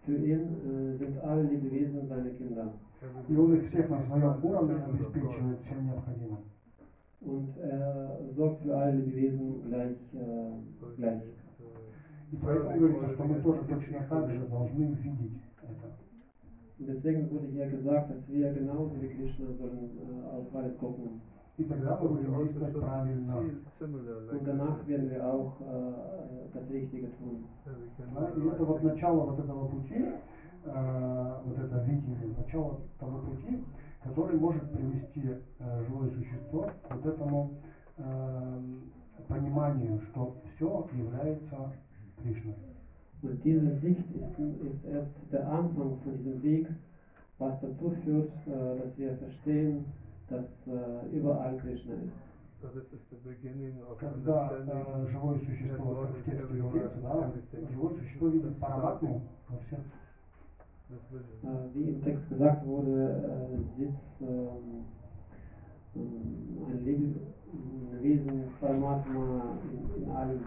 [0.04, 2.72] Für ihn äh, sind alle Lebewesen seine Kinder.
[3.28, 6.44] И он их всех на своем уровне обеспечивает всем необходимым.
[7.20, 9.96] Und er sorgt für alle Lebewesen gleich.
[10.14, 11.22] Äh, gleich.
[12.32, 15.92] И поэтому говорится, что мы тоже точно так же должны видеть это.
[16.78, 21.20] Und deswegen wurde hier gesagt, dass wir genauso wie Krishna sollen äh, auf alles gucken.
[21.57, 23.37] И тогда мы будем действовать правильно.
[23.37, 25.93] Und danach werden wir auch äh,
[26.53, 27.45] das Richtige tun.
[28.15, 30.05] Да, и это вот начало вот этого пути,
[30.65, 33.63] э, вот это видение, начало того пути,
[34.03, 35.21] который может привести
[35.59, 37.51] э, живое существо к вот этому
[37.97, 38.61] э,
[39.27, 41.73] пониманию, что все является
[42.17, 42.55] Кришной.
[43.23, 46.67] Und diese Sicht ist, ist erst der Anfang von diesem Weg,
[47.37, 49.85] was dazu führt, äh, dass wir verstehen,
[50.31, 52.13] dass äh, überall Krishna ist.
[53.99, 57.31] Когда э, живое существо, вот как в тексте говорится, да,
[57.71, 59.79] живое существо видит параматму во всех
[60.91, 64.85] Äh, wie im Text gesagt wurde, äh, sitzt ähm,
[65.95, 67.19] ein Leben,
[67.53, 70.43] ein Wesen, Paramatma in, in allem.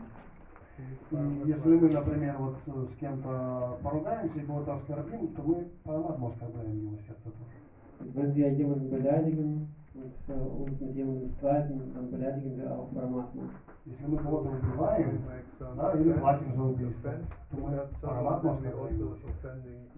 [0.77, 1.17] И
[1.47, 6.97] если мы, например, вот с кем-то поругаемся и кого-то оскорбим, то мы параматму оскорбляем его
[7.07, 7.64] сердце тоже.
[8.01, 13.43] Wenn wir jemanden beleidigen und äh, uns mit jemandem streiten, dann beleidigen wir auch Paramatma.
[13.87, 15.21] Если мы кого-то убиваем,
[15.61, 17.13] да, или платим за убийство,
[17.51, 19.19] то мы параматму оскорбляем.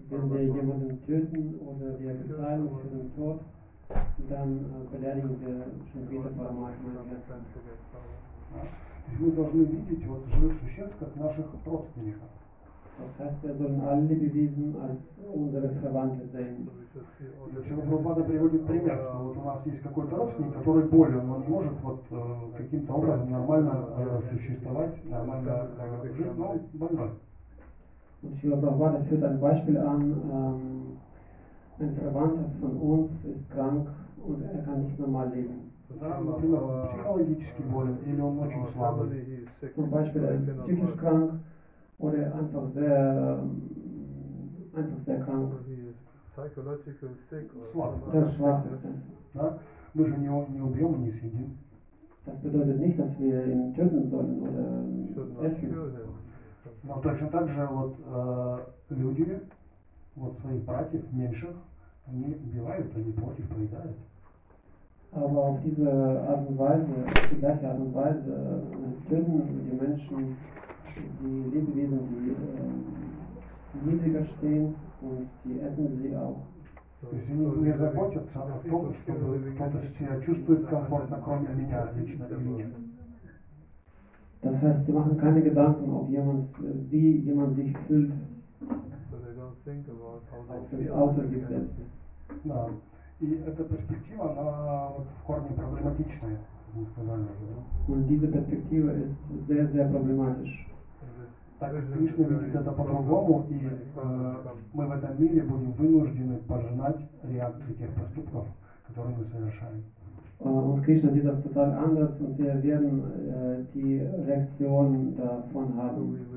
[0.09, 3.39] Wenn wir jemanden töten oder wir bezahlen für den Tod,
[4.29, 6.89] dann äh, beleidigen wir schon wieder Paramatma.
[8.53, 8.59] Да.
[8.59, 12.29] То есть мы должны видеть вот живых существ как наших родственников.
[12.99, 14.99] Das heißt, wir sollen alle Lebewesen als
[15.31, 16.67] unsere Verwandte sehen.
[17.67, 21.47] Шила Прабхупада приводит пример, что вот у нас есть какой-то родственник, который болен, он не
[21.47, 27.11] может вот э, каким-то образом нормально э, существовать, нормально э, жить, но больной.
[28.23, 30.97] Und Srila Prabhupada führt ein Beispiel an, ähm,
[31.79, 33.87] ein Verwandter von uns ist krank
[34.25, 35.71] und er kann nicht normal leben.
[36.01, 39.47] Да, например, психологически болен или он очень слабый.
[39.75, 41.33] Zum Beispiel er ist psychisch krank
[41.99, 43.61] oder einfach sehr, ähm,
[44.73, 45.49] einfach sehr krank
[48.09, 48.83] oder schwach ist.
[48.83, 48.91] er.
[49.33, 49.57] Да?
[49.93, 51.57] Мы же не, у- не убьем и не съедим.
[52.25, 55.07] Das bedeutet nicht, dass wir ihn töten sollen oder ähm,
[55.41, 55.71] essen.
[56.83, 58.57] Но точно так же вот э,
[58.89, 59.41] люди,
[60.15, 61.55] вот своих братьев меньших,
[62.07, 63.95] они убивают, они против поедают.
[65.11, 65.89] Aber auf diese
[66.27, 70.35] Art und Weise, auf die gleiche Art und Weise, äh, töten die Menschen
[70.96, 76.40] die Lebewesen, die äh, niedriger stehen und die essen sie auch.
[77.00, 82.26] То есть они не заботятся о том, чтобы кто-то себя чувствует комфортно, кроме меня лично
[82.26, 82.72] или нет.
[84.42, 88.12] Das heißt, die machen keine Gedanken, ob jemand, äh, wie jemand sich fühlt,
[90.48, 91.74] außer, außer sich selbst.
[92.44, 92.68] Да.
[93.20, 96.38] И эта перспектива, она вот в корне проблематичная.
[96.72, 97.54] как мы сказали уже.
[97.54, 97.92] да.
[97.92, 100.65] Und diese Perspektive ist sehr, sehr problematisch.
[101.59, 104.35] Так как Кришна видит это по-другому, и э,
[104.73, 108.45] мы в этом мире будем вынуждены пожинать реакции тех поступков,
[108.87, 109.83] которые мы совершаем.
[110.39, 115.81] Und Krishna sieht das total anders und wir werden äh, die Reaktion davon So we
[115.81, 116.27] haben.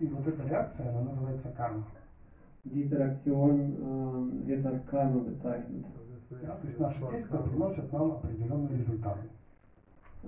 [0.00, 1.84] и вот эта реакция, она называется карма.
[2.64, 5.84] Diese Reaktion äh, wird als Karma bezeichnet.
[6.30, 9.28] Да, то есть наши действия приносят нам определенные результаты.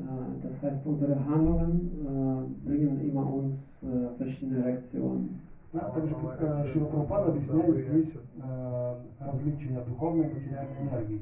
[0.02, 5.40] Äh, Das heißt, unsere Handlungen äh, bringen immer uns äh, verschiedene Reaktionen.
[5.72, 8.12] Да, так же, как э, Шрила Прабхупада объясняет здесь
[8.42, 11.20] э, различия духовной и материальной энергии.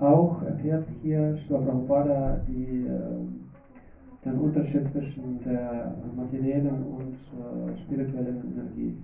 [0.00, 8.42] Auch erklärt hier Srila Prabhupada die, äh, den Unterschied zwischen der materiellen und äh, spirituellen
[8.52, 8.96] Energie.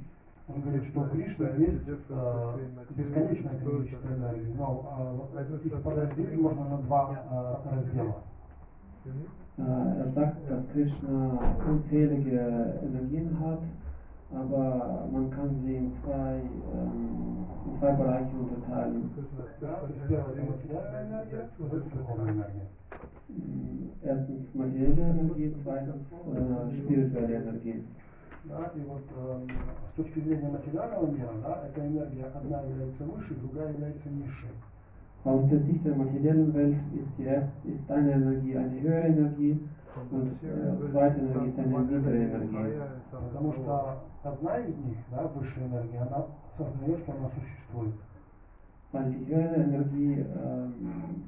[0.49, 2.59] Он говорит, что у Кришны есть э,
[2.97, 8.17] бесконечное количество энергии, но э, их подразделить можно на два э, раздела.
[9.58, 13.62] Äh, Er sagt, dass Krishna unzählige Energien hat,
[14.34, 16.42] aber man kann sie in zwei,
[16.74, 19.10] ähm, in zwei Bereiche unterteilen.
[19.62, 22.68] Да, то есть первое это материальная энергия, второе это духовная энергия.
[23.30, 27.84] Mm, Erstens materielle Energie, zweitens äh, spirituelle Energie.
[28.44, 29.48] Да, и вот э,
[29.94, 34.50] с точки зрения материального мира, да, эта энергия одна является выше, другая является низшей.
[35.24, 39.60] Aus der Sicht der materiellen Welt ist, die erst, ist eine Energie eine höhere Energie
[40.12, 42.80] und äh, zweite Energie ist eine niedere Energie.
[43.12, 46.26] Потому что одна из них, да, высшая энергия, она
[46.58, 47.94] сознает, что она существует.
[48.92, 51.24] Weil die höhere Energie ähm,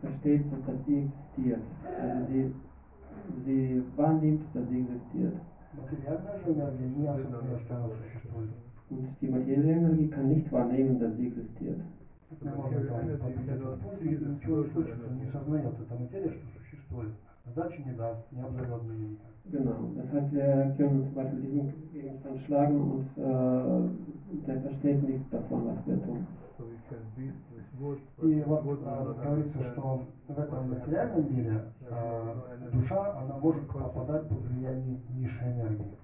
[0.00, 1.62] versteht, dass sie existiert.
[2.00, 2.54] Also sie,
[3.46, 5.34] sie wahrnimmt, dass sie existiert.
[5.74, 8.50] Материальная же энергия не осознает, что она существует.
[8.90, 11.78] Und die materielle Energie kann nicht wahrnehmen, dass sie existiert.
[14.01, 17.13] Ничего случится, не сознает эта материя, что существует.
[17.45, 19.27] Сдачи не даст, не обзовет никак.
[19.49, 19.93] Genau.
[19.95, 23.89] Das heißt, wir können zum Beispiel diesen Gegenstand schlagen und äh,
[24.45, 26.27] der versteht nichts davon, was wir tun.
[28.23, 32.35] И вот а, not говорится, что в этом материальном мире а,
[32.73, 35.97] душа, она может попадать под влияние низшей энергии.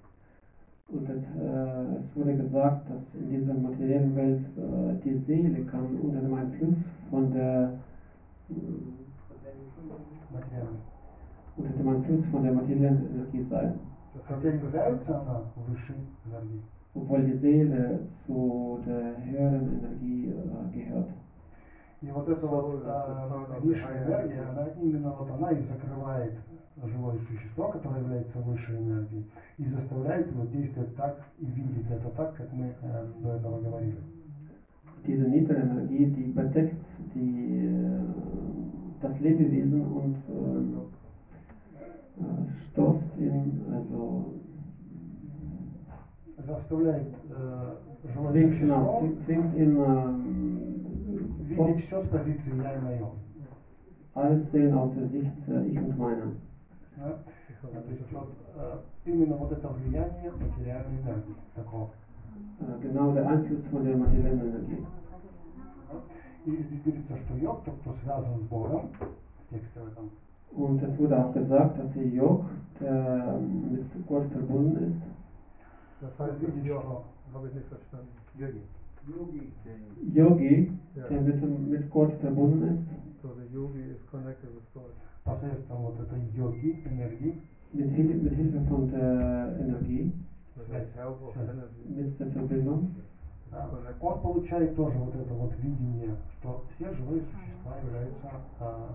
[0.89, 5.85] Und es, äh, es wurde gesagt, dass in dieser materiellen Welt äh, die Seele kann
[6.01, 6.77] unter dem Einfluss
[7.11, 7.73] von der
[8.49, 8.53] äh,
[10.33, 10.79] материальной.
[11.57, 13.73] unter dem Einfluss von der materiellen Energie sein,
[14.27, 16.61] Хотя является она высшей энергией.
[16.95, 21.09] obwohl die Seele zu der höheren Energie äh, gehört.
[22.01, 26.33] И вот эта вот а, низшая энергия, она именно вот она и закрывает
[26.82, 29.22] живое существо, которое является высшей энергией,
[29.58, 33.96] и заставляет его действовать так и видеть это так, как мы э, до этого говорили.
[35.06, 36.74] Diese niedere Energie, die bedeckt
[37.14, 38.00] die, äh,
[39.00, 40.60] das Lebewesen und äh,
[42.20, 44.32] äh, stoßt ihn, also
[46.36, 47.74] Заставляет э,
[48.12, 49.76] живое существо zwingt- ihn
[51.48, 53.06] видеть все с позиции я и мое.
[54.14, 56.32] alles sehen aus der Sicht äh, ich und meine.
[56.95, 57.15] Да?
[57.61, 61.87] А, То есть вот, э, именно вот это влияние материальной энергии такого.
[62.59, 64.81] Äh, genau der Einfluss von der materiellen Energie.
[65.87, 65.99] Да?
[66.45, 68.89] И здесь говорится, что йог, тот, кто связан с Богом,
[69.45, 70.09] в тексте в этом,
[70.51, 72.43] Und es wurde auch gesagt, dass der Yog,
[72.79, 74.95] der mit Gott verbunden ist,
[76.01, 77.01] Das heißt, видит, das Ja, что
[77.33, 78.07] habe ich nicht verstanden.
[80.13, 81.07] Yogi, Ja.
[81.07, 82.81] der mit, dem- mit Gott verbunden ist,
[83.21, 84.91] So the yogi is connected with God.
[85.23, 87.41] посредством вот этой йоги, энергии,
[87.73, 90.11] mit, Hil mit Hilfe von der Energie,
[90.55, 90.87] With Связь.
[90.93, 91.49] the help of Связь.
[91.49, 91.95] energy.
[91.95, 92.91] mit der Verbindung,
[93.51, 93.67] да,
[94.01, 98.29] он получает тоже вот это вот видение, что все живые существа являются
[98.59, 98.89] а,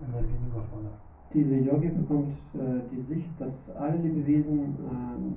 [0.00, 0.90] энергиями Господа.
[1.32, 5.34] Diese Yogi bekommt äh, die Sicht, dass alle Lebewesen ähm,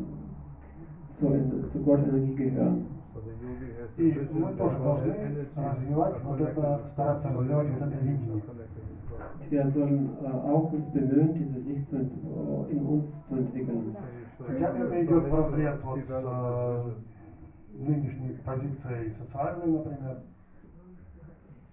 [1.20, 2.88] zur, zu Gott Energie gehören.
[3.18, 6.24] So the yogi has И the vision мы тоже that all должны energies развивать are
[6.24, 8.42] вот connected это, with стараться God, all развивать вот это energies are видение.
[8.42, 9.50] connected with God.
[9.50, 13.96] Wir sollen äh, auch uns bemühen, diese Sicht zu, ent- äh, in uns zu entwickeln.
[14.38, 16.98] So Хотя you это should идет try вразрез to вот с develop э, this
[17.74, 17.90] vision.
[17.90, 20.18] нынешней позицией социальной, например.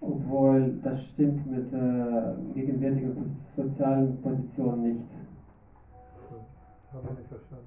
[0.01, 5.05] Obwohl das stimmt mit der gegenwärtigen sozialen Position nicht.
[6.29, 6.37] So,
[6.97, 7.65] Habe ich nicht verstanden.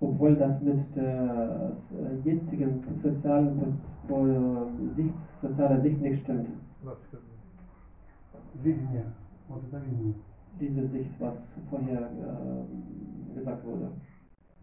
[0.00, 6.48] Obwohl das mit der äh, jetzigen sozialen Pos- Po- Sicht, sozialer Sicht nicht stimmt.
[6.82, 7.22] Was stimmt?
[8.62, 9.04] Видение,
[9.48, 10.14] вот это видение.
[10.60, 11.34] Diese Sicht, was
[11.70, 13.90] vorher äh, gesagt wurde.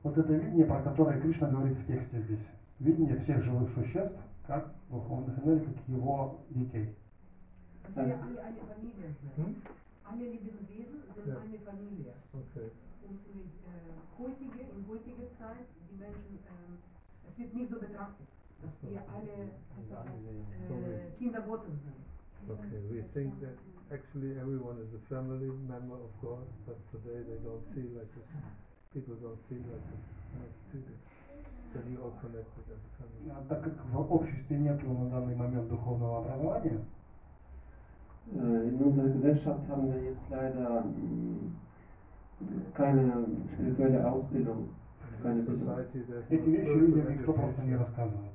[0.03, 2.45] Вот это видение, про которое Кришна говорит в тексте здесь.
[2.79, 4.17] Видение всех живых существ,
[4.47, 6.95] как духовных энергий, как его детей.
[7.95, 9.45] Dass wir alle eine Familie sind.
[9.45, 9.55] Hm?
[10.05, 11.35] Alle Lebewesen sind Ja.
[11.39, 12.13] eine Familie.
[12.33, 12.71] Okay.
[13.07, 16.77] Und mit äh, heutige, in heutiger Zeit, die Menschen, ähm,
[17.27, 18.27] es wird nicht so betrachtet,
[18.61, 22.01] dass wir alle einfach, äh, Kinder Gottes sind.
[22.49, 22.81] Okay.
[22.89, 23.57] We think that
[23.91, 28.25] actually everyone is a family member of God, but today they don't feel like this.
[28.93, 30.03] People don't feel like this.
[30.33, 31.01] Not see this.
[31.73, 33.29] Then you all connected as a family.
[33.29, 36.81] А Так как в обществе нет на данный момент духовного образования,
[38.33, 41.53] Äh, In unserer Gesellschaft haben wir jetzt leider mm,
[42.73, 44.69] keine spirituelle Ausbildung.
[45.17, 45.67] In Keine this Bildung.
[45.67, 47.79] society, there's эти no вещи spiritual людям никто просто не education.
[47.85, 48.31] рассказывает.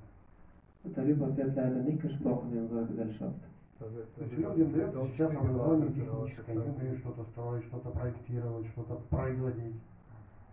[0.94, 3.40] Darüber wird leider nicht gesprochen in unserer Gesellschaft.
[3.78, 5.96] So that- То есть we don't- людям we дается don't сейчас speak about образование this
[5.96, 6.80] in our техническое, они society.
[6.80, 9.76] умеют что-то строить, что-то проектировать, что-то производить.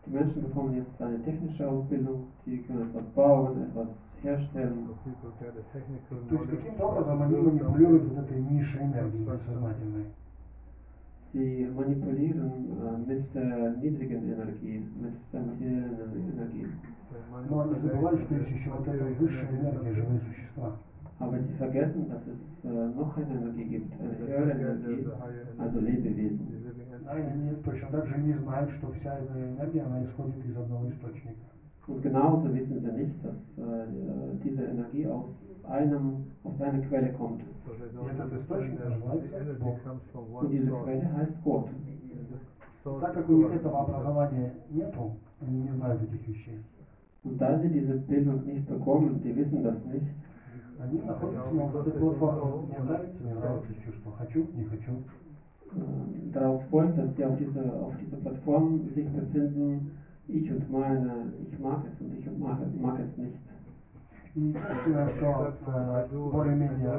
[0.05, 3.87] Die Menschen bekommen jetzt eine technische Ausbildung, die können etwas bauen, etwas
[4.23, 4.87] herstellen.
[4.87, 8.15] So people get a technical То есть knowledge, каким-то образом они build манипулируют something.
[8.15, 10.05] вот этой нишей энергии бессознательной.
[11.32, 16.66] Sie manipulieren äh, mit der niedrigen Energie, mit der materiellen Energie.
[17.48, 20.76] Но они забывают, что есть еще вот эта высшая энергия, живые существа.
[21.18, 25.06] Aber sie vergessen, dass es äh, noch eine Energie gibt, eine höhere Energie,
[25.58, 26.48] also Lebewesen.
[27.06, 31.40] Они точно так же не знают, что вся эта энергия, она исходит из одного источника.
[31.87, 33.85] Und genauso wissen sie nicht, dass äh,
[34.43, 35.25] diese Energie aus
[35.69, 37.41] einem, aus einer Quelle kommt.
[37.65, 39.83] So they И don't этот understand источник that называется the energy Бог.
[39.83, 40.83] comes from Und one diese source.
[40.85, 41.67] Quelle heißt Gott.
[41.67, 42.41] And this
[42.83, 43.55] source Так is как у них God.
[43.55, 46.59] этого образования нету, они не знают этих вещей.
[47.25, 50.07] Und da sie diese Bildung nicht bekommen, die wissen das nicht,
[50.79, 52.67] Они находятся на вот этой платформе.
[52.67, 54.11] Мне нравится, не нравится чувство.
[54.17, 54.91] Хочу, не хочу.
[55.75, 59.91] äh, daraus folgt, dass sie auf dieser auf diese Plattform sich befinden,
[60.27, 63.37] ich und meine, ich mag es und ich und mag, mag es nicht.
[64.35, 66.89] И единственное, что э, более-менее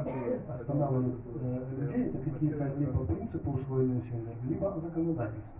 [0.47, 5.51] останавливает э, людей, это какие-то либо принципы усвоенные сегодня, либо законодательство.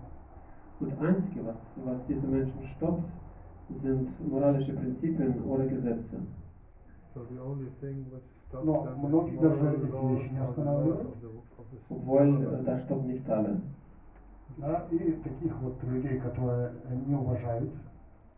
[0.79, 3.03] Und einzige, was, was diese Menschen stoppt,
[3.81, 6.17] sind moralische Prinzipien oder Gesetze.
[7.13, 10.31] So the only thing which stops Но them многих is даже moral эти laws вещи
[10.33, 11.01] не or the laws останавливают.
[11.01, 12.55] of the, of the Obwohl, society.
[12.55, 13.61] äh, das stoppt nicht alle.
[14.60, 16.72] Да, и таких вот людей, которые
[17.06, 17.70] не уважают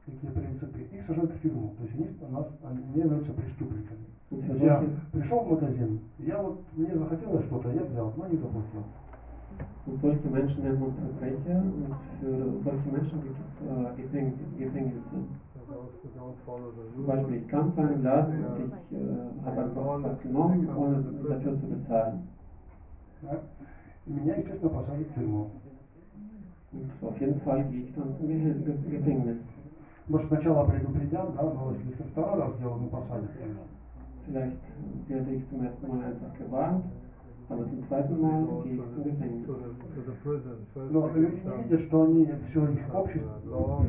[0.06, 1.74] такие принципы, их сажают в тюрьму.
[1.78, 4.06] То есть они, у нас, они являются преступниками.
[4.30, 8.36] То есть я пришел в магазин, я вот, мне захотелось что-то, я взял, но не
[8.36, 8.84] заплатил.
[9.86, 15.02] und solche Menschen nennt man Verbrecher und für solche Menschen gibt es äh, Gefäng Gefängnisse.
[15.10, 17.06] Zum.
[17.06, 21.58] Beispiel, ich kam zu einem Laden und ich äh, habe einfach was genommen, ohne dafür
[21.58, 22.28] zu bezahlen.
[23.22, 23.40] Да?
[24.06, 25.50] И меня, естественно, посадят в тюрьму.
[26.72, 27.86] Und auf jeden Fall Ge
[28.90, 29.38] Gefängnis.
[30.08, 33.30] Может, сначала предупредят, да, но если второй раз дело, ну посадят.
[34.26, 34.56] Vielleicht
[35.08, 36.84] werde ich zum ersten Mal einfach gewarnt,
[37.48, 39.48] aber zum zweiten Mal gehe ich zum Gefängnis.
[40.90, 43.86] Но люди видят, что они все их uh, общество.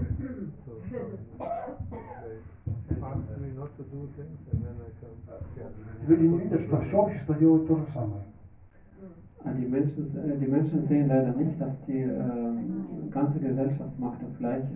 [5.55, 5.73] Yeah.
[6.07, 8.23] Люди не видят, что все общество делает то же самое.
[9.44, 14.20] Ah, Die Menschen, äh, die Menschen sehen leider nicht, dass die ähm, ganze Gesellschaft macht
[14.22, 14.68] das Gleiche.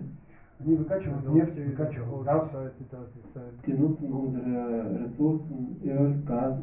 [0.59, 3.53] Они They выкачивают don't нефть, see that the выкачивают whole газ, society does the same.
[3.67, 6.55] Die nutzen unsere Ressourcen, Öl, Gas,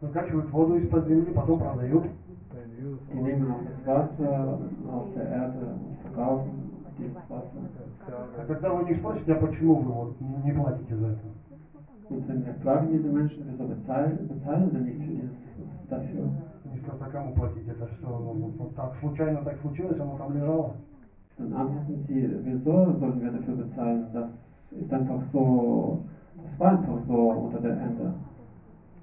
[0.00, 2.04] выкачивают воду из-под земли, потом продают.
[2.04, 4.58] And use die all nehmen the auch das Wasser
[4.92, 6.50] aus der Erde und verkaufen
[6.98, 7.58] dieses Wasser.
[7.58, 7.70] and
[8.06, 8.46] sell А it.
[8.48, 11.28] когда вы них спросите, а почему вы вот не, не платите за это?
[12.10, 15.30] Und wenn wir fragen diese Menschen, wieso bezahlen, bezahlen sie nicht für dieses,
[15.90, 16.24] dafür?
[16.82, 17.68] Они скажут, а кому платить?
[17.68, 20.74] Это все ну, вот, вот так случайно так случилось, оно там лежало.
[21.38, 24.06] Dann antworten sie, wieso sollen wir dafür bezahlen?
[24.12, 24.28] Das
[24.72, 25.98] ist einfach so,
[26.34, 28.14] das war einfach so unter der Erde.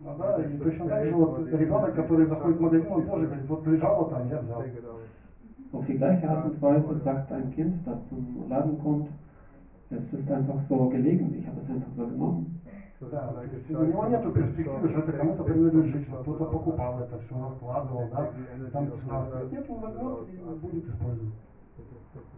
[0.04, 3.50] Ну да, и точно так же вот ребенок, который заходит в магазин, он тоже говорит,
[3.50, 4.62] вот лежало там, я взял.
[4.62, 5.00] Take it out.
[5.72, 9.08] Auf die gleiche Art und Weise sagt ein Kind, das zum Laden kommt,
[9.90, 12.62] es ist einfach so gelegen, ich habe es einfach so genommen.
[13.01, 17.19] Да, то есть у него takes перспективы, что это кому-то принадлежит the кто-то покупал это
[17.19, 18.31] все, откладывал, да,
[18.73, 19.53] там цена стоит.
[19.53, 21.33] Нет, он возьмет и будет использовать.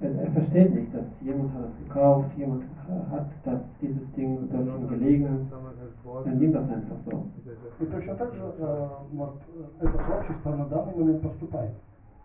[0.00, 2.62] Er, er versteht nicht, dass jemand hat es gekauft, jemand
[3.10, 5.50] hat das, dieses Ding dorthin gelegen,
[6.24, 7.24] er nimmt das einfach so.
[7.80, 9.40] И точно так же э, вот,
[9.80, 11.72] э, это сообщество на данный момент поступает.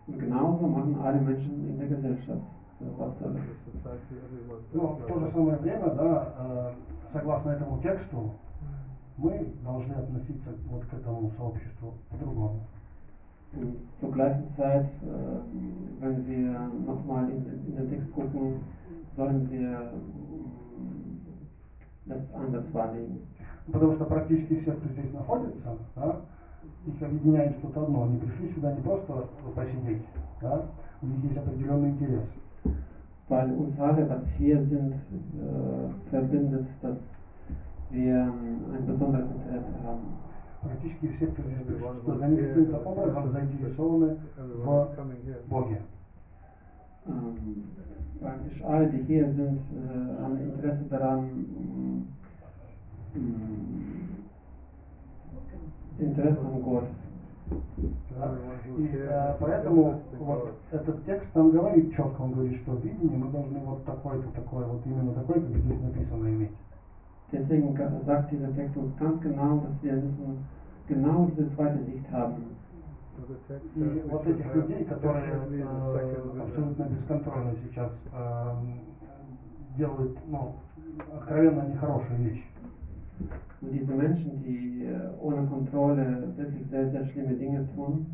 [0.06, 2.42] Und genauso machen alle Menschen in der Gesellschaft.
[4.72, 8.30] Но в like то же самое время, да, э, согласно этому тексту,
[9.18, 12.60] мы должны относиться вот к этому сообществу по-другому.
[14.00, 15.40] Zur gleichen Zeit, äh,
[16.00, 18.54] wenn wir nochmal in, den- in den Text gucken,
[19.16, 19.92] sollen wir
[22.06, 23.20] das anders wahrnehmen.
[23.72, 26.18] Потому что практически все, кто здесь находится, да,
[26.86, 28.02] их объединяет что-то одно.
[28.02, 30.02] Они пришли сюда не просто посидеть,
[30.40, 30.66] да?
[31.02, 32.24] у них есть определенный интерес.
[33.29, 36.95] Weil uns alle, was hier sind, äh, verbindet, dass
[37.89, 40.01] wir ähm, ein besonderes Interesse haben.
[40.61, 44.65] Практически все, кто здесь Everyone присутствует, who's они here каким-то has образом got- заинтересованы Everyone
[44.65, 45.39] в is coming here.
[45.49, 45.77] Боге.
[47.07, 47.63] Ähm,
[48.21, 51.29] praktisch alle, die hier sind, äh, haben Interesse daran,
[53.13, 54.23] mm,
[55.99, 56.85] Interesse an Gott.
[58.10, 58.34] Да?
[58.76, 63.58] И э, поэтому вот этот текст нам говорит четко, он говорит, что видение мы должны
[63.60, 66.52] вот такой-то, такой, вот именно такой, как здесь написано, иметь.
[67.30, 67.76] Deswegen
[68.06, 70.38] sagt dieser Text uns ganz genau, dass wir müssen
[70.88, 72.56] genau diese zweite Sicht haben.
[73.74, 78.80] И вот этих have людей, которые э, абсолютно бесконтрольно сейчас эм,
[79.76, 80.54] делают, ну,
[81.14, 82.44] откровенно нехорошие вещи.
[83.61, 88.05] Und diese Menschen, die äh, ohne Kontrolle wirklich sehr, sehr schlimme Dinge tun,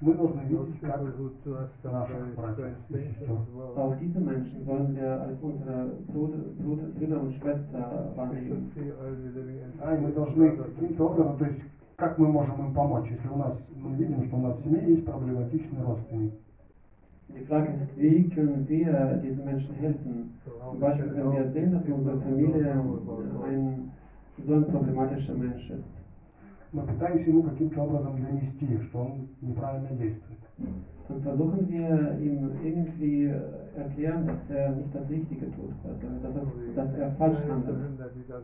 [0.00, 2.92] Мы должны Those видеть, как people who do us some наших very братьев strange и
[2.94, 3.34] things сестер.
[3.34, 3.74] as well.
[3.82, 8.70] auch diese Menschen sollen wir als unsere Bruder, Bruder, Brüder und Schwester We should wahrnehmen.
[8.76, 11.60] see only living in Да, и мы должны каким-то образом, то есть
[11.96, 14.86] как мы можем им помочь, если у нас, мы видим, что у нас в семье
[14.88, 16.32] есть проблематичный родственник.
[17.34, 20.30] Die Frage ist, wie können wir diesen Menschen helfen?
[20.46, 22.20] So how Zum we Beispiel, can wenn wir help sehen, dass in people unserer who
[22.22, 23.90] Familie don't
[24.41, 25.83] problematischer Mensch ist.
[26.71, 30.39] Мы пытаемся ему каким-то образом донести, что он неправильно действует.
[31.07, 33.41] Dann versuchen wir ihm irgendwie äh,
[33.75, 37.77] erklären, dass er nicht das Richtige tut, also dass, we dass er falsch to handelt.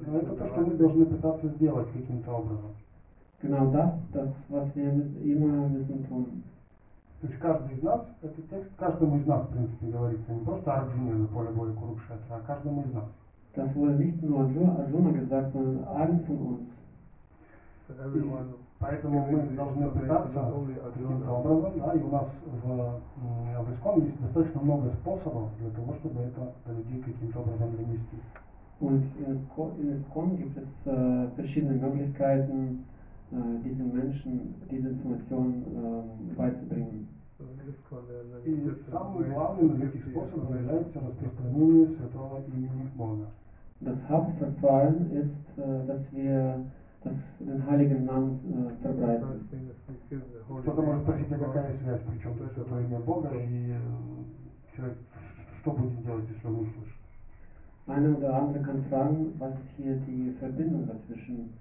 [0.05, 2.71] Но это do то, что мы должны пытаться сделать каким-то образом.
[3.41, 4.91] Genau das, das was wir
[5.23, 6.43] immer müssen tun.
[7.21, 10.73] То есть каждый из нас, этот текст каждому из нас, в принципе, говорится, не просто
[10.73, 13.05] Арджуне на поле боя Курукшетра, а каждому из нас.
[13.59, 16.69] Das wurde nicht nur Arju- Arjuna gesagt, sondern allen von uns.
[18.79, 20.39] Поэтому мы должны пытаться
[20.93, 23.01] каким-то образом, да, и у нас в,
[23.65, 28.17] в Искон есть достаточно много способов для того, чтобы это до людей каким-то образом донести.
[28.79, 32.85] Und in Iskon gibt es äh, verschiedene Möglichkeiten,
[33.33, 33.35] äh,
[33.65, 37.07] diesen Menschen diese Information ähm, beizubringen.
[38.45, 43.27] И самым главным из этих способов является распространение святого имени Бога.
[43.81, 46.65] Das Hauptverfahren ist, äh, dass wir
[47.03, 48.39] das, den heiligen Namen
[48.77, 49.47] äh, verbreiten.
[50.61, 54.97] Кто-то может спросить, а какая связь, причем тут святое имя Бога, и э, человек
[55.61, 56.95] что будет делать, если он услышит?
[57.87, 61.53] Einer oder andere kann fragen, was ist hier die Verbindung dazwischen?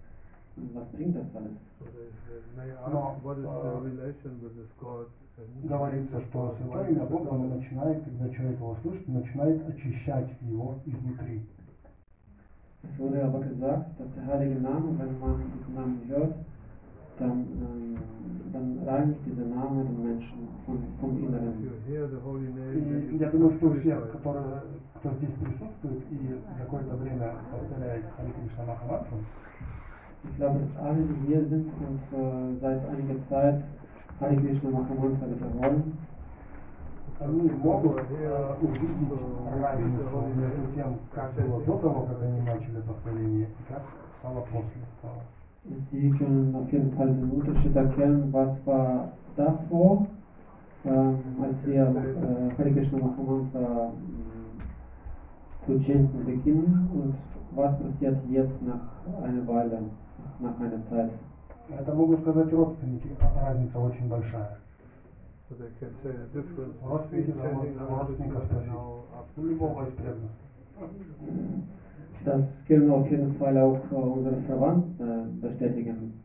[0.74, 1.52] Was bringt das alles?
[1.78, 5.06] So they, they may Но, ask, what is the э, relation with this God?
[5.38, 10.78] And Говорится, что святое имя Бога, оно начинает, когда человек его слышит, начинает очищать его
[10.84, 11.46] изнутри.
[12.87, 16.33] Es wurde aber gesagt, dass der heilige Name, wenn man diesen Namen hört,
[17.19, 17.97] dann, ähm,
[18.51, 21.63] dann reinigt dieser Name den Menschen von, vom if Inneren.
[21.63, 24.11] you hear the holy name, then И you я думаю, что у всех, purify.
[24.11, 24.61] которые,
[24.99, 29.17] кто здесь присутствует и какое-то время повторяет Хари Кришна Махамантру,
[30.23, 33.63] Ich glaube, dass alle, die hier sind und äh, seit einiger Zeit
[34.19, 35.97] Hare Krishna Mahamantra wiederholen,
[37.20, 39.20] они могут э, увидеть
[39.60, 43.82] разницу между тем, как было до того, как они начали повторение, и как
[44.20, 45.20] стало после того.
[45.90, 50.06] Sie können auf jeden Fall den Unterschied erkennen, was war davor,
[50.84, 57.14] ähm, als wir äh, Hare Krishna Mahamantra äh, zu chanten beginnen und
[57.54, 58.80] was passiert jetzt nach
[59.22, 59.82] einer Weile,
[60.38, 61.10] nach einer Zeit.
[61.68, 64.56] Это могут сказать родственники, а разница очень большая.
[72.24, 76.20] Das können wir auf jeden Fall auch unsere Verwandten äh, bestätigen.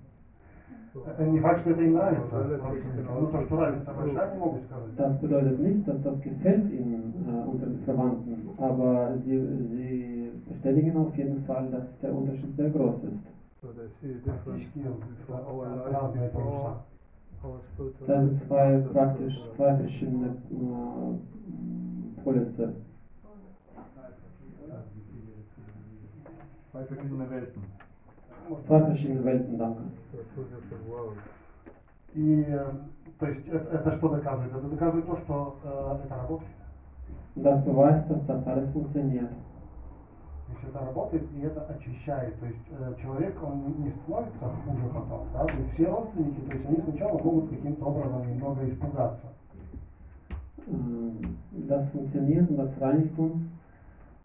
[4.98, 9.40] Das bedeutet nicht, dass das gefällt ihnen, äh, unseren Verwandten, aber sie,
[9.72, 13.24] sie bestätigen auf jeden Fall, dass der Unterschied sehr groß ist.
[13.62, 14.68] So they see a difference
[18.06, 19.78] sind zwei after praktisch spiritual zwei life.
[19.84, 22.74] verschiedene äh, Polüsse,
[26.72, 27.64] Zwei verschiedene Welten.
[28.66, 29.84] zwei verschiedene Welten, danke.
[32.16, 32.72] И, э,
[33.20, 34.54] то есть, это, это что доказывает?
[34.54, 36.52] Это доказывает то, что э, это работает.
[37.36, 39.30] Das beweist, dass das alles funktioniert.
[40.54, 42.40] Есть это работает и это очищает.
[42.40, 45.28] То есть э, человек, он не- становится хуже потом.
[45.34, 45.46] Да?
[45.46, 49.28] То есть все родственники, то есть они сначала могут каким-то образом немного испугаться.
[51.68, 53.42] Das funktioniert und das reinigt uns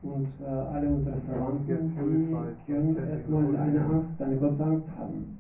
[0.03, 5.39] und äh, alle unsere Verwandten, die können erstmal eine Angst, eine große Angst haben.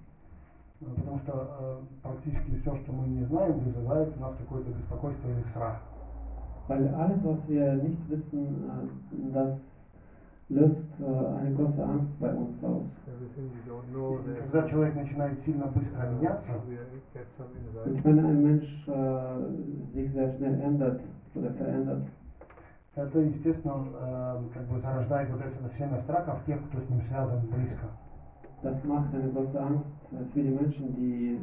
[0.80, 5.42] Потому что э, практически все, что мы не знаем, вызывает у нас какое-то беспокойство или
[5.42, 5.80] страх.
[6.68, 9.56] Weil alles, was wir nicht wissen, äh, das
[10.48, 12.84] löst äh, eine große Angst bei uns aus.
[14.40, 16.52] Когда человек начинает сильно быстро меняться,
[17.84, 21.00] Und wenn ein Mensch äh, sich sehr schnell ändert
[21.34, 22.02] oder verändert,
[22.94, 27.02] это, естественно, он, э, как бы зарождает вот это семя страхов тех, кто с ним
[27.02, 27.86] связан близко.
[28.62, 31.38] das macht eine große Angst äh, für die Menschen, die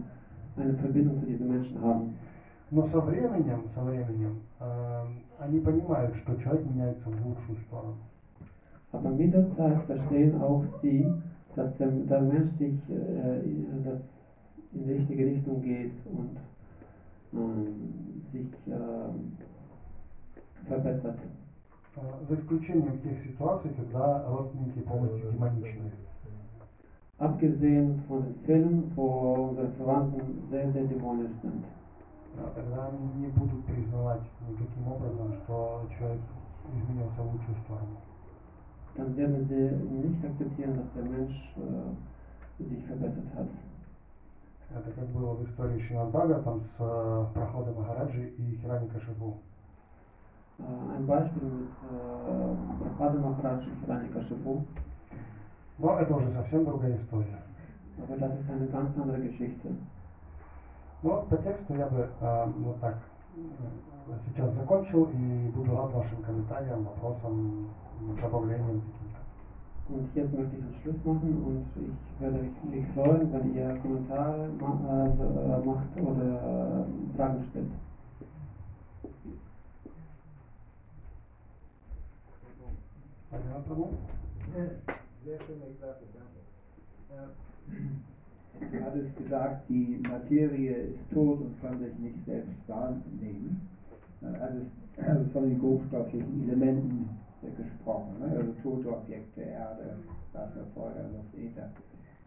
[0.58, 2.18] eine Verbindung zu diesen Menschen haben.
[2.72, 5.04] Но со временем, со временем, э,
[5.40, 7.98] они понимают, что человек меняется в лучшую сторону.
[8.95, 11.09] Aber mit der Zeit verstehen auch sie,
[11.57, 13.97] dass der, der Mensch sich äh, in- das
[14.73, 16.37] in die richtige Richtung geht und
[17.33, 19.33] ähm, sich ähm,
[20.69, 21.15] verbessert.
[21.97, 25.91] Э, За исключением тех ситуаций, когда родственники полностью демоничные.
[27.19, 31.63] Abgesehen von den Fällen, wo unsere Verwandten sehr, sehr dämonisch sind.
[32.37, 36.21] Да, Тогда они не будут признавать никаким образом, что человек
[36.73, 37.95] изменился в лучшую сторону.
[38.96, 43.48] Dann werden sie nicht akzeptieren, dass der Mensch äh, sich verbessert hat.
[44.74, 49.38] Это как было в истории Шинадбага там с э, прохода Махараджи и Хирани Кашипу.
[50.60, 54.64] Äh, ein Beispiel mit äh, Prabhupada Maharaj und Rani Kashipu,
[55.78, 57.42] Но это уже совсем другая история.
[57.98, 59.70] aber das ist eine ganz andere Geschichte.
[61.04, 62.98] Но по тексту я бы э, вот так
[63.38, 63.40] э,
[64.26, 67.70] сейчас закончил и буду рад вашим комментариям, вопросам,
[68.18, 68.82] Kein Problem.
[69.88, 72.40] Und jetzt möchte ich einen Schluss machen und ich würde
[72.72, 77.72] mich freuen, wenn ihr Kommentare äh, macht oder äh, Fragen stellt.
[83.32, 83.90] Eine Anfrage?
[84.54, 85.40] Sehr.
[88.72, 93.68] Du hattest gesagt, die Materie ist tot und kann sich nicht selbst wahrnehmen.
[94.22, 97.10] Also von den grobstofflichen Elementen
[97.57, 98.37] gesprochen, ne?
[98.37, 99.97] also tote Objekte, Erde,
[100.33, 101.71] Wasser, Feuer, Luft, Äther.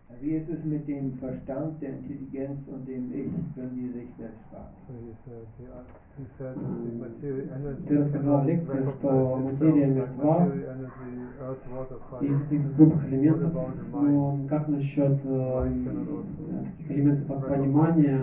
[0.09, 3.32] Äh, Wie ist es mit dem Verstand, der Intelligenz und dem Ich?
[3.55, 4.84] Können die sich selbst wahrnehmen?
[4.88, 5.66] So he said, the,
[6.18, 9.95] he said that the material energy Ты рассказал cannot лекцию, recognize что itself материя like
[9.95, 11.11] мертва, material energy,
[11.41, 12.26] earth, water, fire.
[12.26, 13.53] из этих грубых элементов,
[13.91, 15.68] но как насчет э,
[16.80, 18.20] этих элементов от понимания?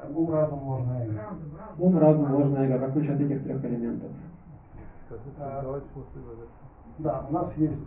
[0.00, 1.20] Э, Ум, разум, ложное эго.
[1.78, 4.10] Ум, разум, ложное эго, как насчет этих трех элементов?
[5.10, 5.84] Äh, Deutsch,
[6.14, 6.66] übersetzen.
[6.98, 7.82] Да, у нас есть...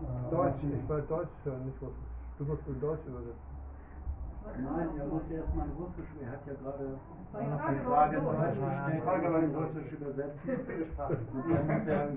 [0.00, 1.92] э, у нас Deutsch, есть- Deutsch hören, nicht was.
[2.38, 3.50] Du musst in Deutsch übersetzen.
[4.58, 6.98] Nein, er muss erst mal Russisch, er hat ja gerade
[7.38, 8.56] die Frage, in Deutsch Deutsch?
[8.56, 10.50] gestellt, er muss in Russisch übersetzen.
[11.88, 12.10] Er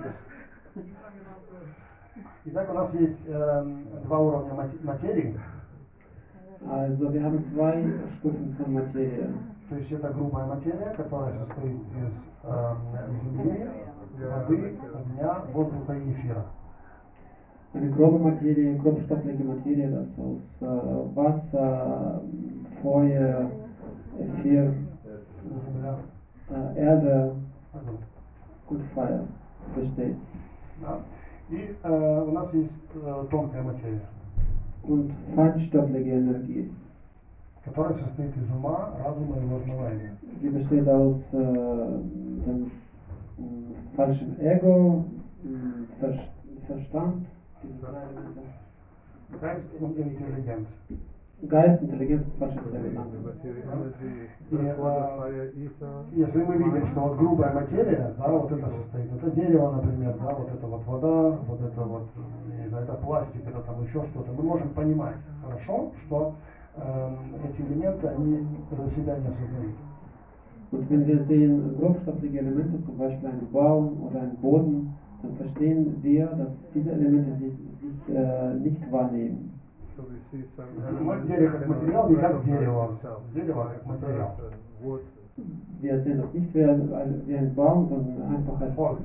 [2.46, 5.40] Итак, у нас есть эм, два уровня мате- материи.
[6.70, 7.84] Also wir haben zwei
[8.18, 9.30] Stufen von Materie.
[9.70, 12.78] То есть это грубая материя, которая состоит из эм,
[13.24, 13.70] земли,
[14.20, 16.46] воды, огня, воздуха и эфира.
[17.74, 22.22] Eine grobe Materie, grobstoffliche Materie, das aus äh, Wasser,
[22.84, 23.50] Feuer,
[24.20, 24.74] Äther,
[25.66, 25.98] Земля,
[26.52, 27.36] äh, Erde
[28.70, 29.26] und Feuer
[29.76, 30.16] besteht.
[30.82, 31.00] Да.
[31.50, 34.08] И э, у нас есть э, тонкая материя,
[34.84, 36.70] Und feinstoffliche Energie.
[37.66, 40.12] которая состоит из ума, разума и эго.
[40.42, 42.72] Sie besteht aus äh, dem
[43.96, 45.06] falschen Ego,
[46.00, 46.14] Ver
[46.68, 47.26] Verstand.
[49.40, 50.68] Geist und Intelligenz.
[51.50, 52.54] Geist, Intelligenz und uh,
[55.56, 56.06] ether.
[56.14, 60.34] Если мы видим, что вот грубая материя, да, вот это состоит, это дерево, например, да,
[60.34, 62.08] вот это вот вода, вот это вот,
[62.50, 66.36] я не знаю, это пластик, это там еще что-то, мы можем понимать хорошо, что
[66.78, 69.76] эм, эти элементы, они э, себя не осознают.
[70.72, 75.96] Und wenn wir sehen grobstoffliche Elemente, zum Beispiel einen Baum oder einen Boden, dann verstehen
[76.02, 79.53] wir, dass diese Elemente sich, sich äh, nicht wahrnehmen.
[80.34, 82.96] Ну, elements дерево как материал, не как дерево.
[83.34, 84.36] Дерево как материал.
[84.84, 85.02] wood.
[85.82, 89.00] Wir sehen das nicht wie ein, wie ein Baum, sondern einfach als Holz.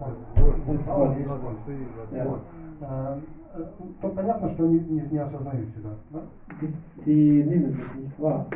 [0.00, 0.16] Holz.
[0.86, 1.16] Holz.
[2.80, 3.18] Э,
[3.56, 3.64] э,
[4.00, 5.90] То понятно, что они не, не осознают себя.
[6.10, 6.20] да?
[7.04, 8.46] Die, nehmen sich nicht wahr.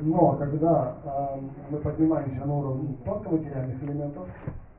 [0.00, 4.28] Но когда эм, мы поднимаемся на уровень тонкоматериальных элементов,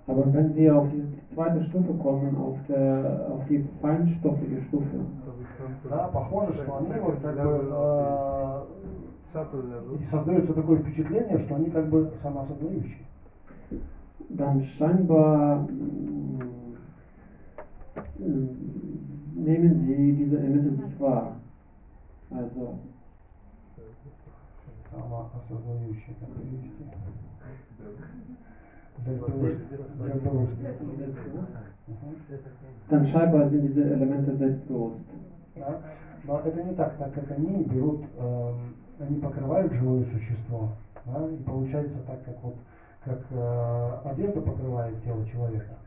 [0.08, 1.02] Aber wenn wir auf die
[1.34, 4.84] zweite Stufe kommen, auf, der, auf die feinstoffliche Stufe,
[5.24, 8.66] So we come to да, the похоже, что second они вот как бы level of
[8.66, 8.66] э,
[9.32, 10.00] the subtle level.
[10.00, 13.04] и создается такое впечатление, что они как бы самоосознающие.
[14.30, 16.76] dann scheinbar mm,
[18.18, 18.48] mm,
[19.36, 21.36] nehmen sie diese Elemente sich wahr.
[22.30, 22.78] Also,
[24.90, 26.84] Самоосознающий, как перевести?
[29.05, 29.61] Selbstbewusst.
[32.89, 34.99] Dann scheinbar sind diese Elemente selbstbewusst.
[35.55, 35.79] Да.
[36.25, 40.69] Но это не так, так как они берут, эм, они покрывают живое существо,
[41.05, 42.55] да, и получается так, как вот
[43.05, 45.77] как э, одежда покрывает тело человека.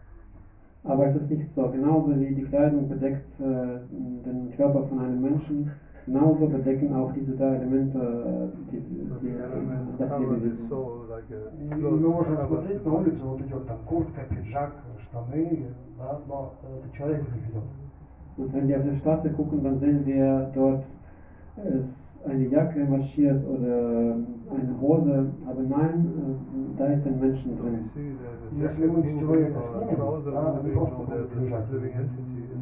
[0.85, 1.69] Aber es ist nicht so.
[1.69, 5.71] Genauso wie die Kleidung bedeckt äh, den Körper von einem Menschen,
[6.05, 8.80] genauso bedecken auch diese drei Elemente äh, die,
[9.10, 10.68] So die, the elements das cover the Lebewesen.
[10.70, 13.78] soul like a И clothes мы можем cover смотреть the на улицу, вот идет там
[13.86, 15.66] куртка, пиджак, штаны,
[15.97, 17.64] да, но это человек в них идет.
[18.38, 20.84] Und wenn wir auf der Straße gucken, dann sehen wir dort
[21.58, 24.16] ist eine Jacke marschiert oder
[24.51, 27.89] eine Hose, aber nein, äh, da ist ein Menschen So we drin.
[27.95, 30.74] see there's a Если jacket мы moving человека or a снимем, trouser да, они moving,
[30.78, 31.66] просто or будут there's лежать,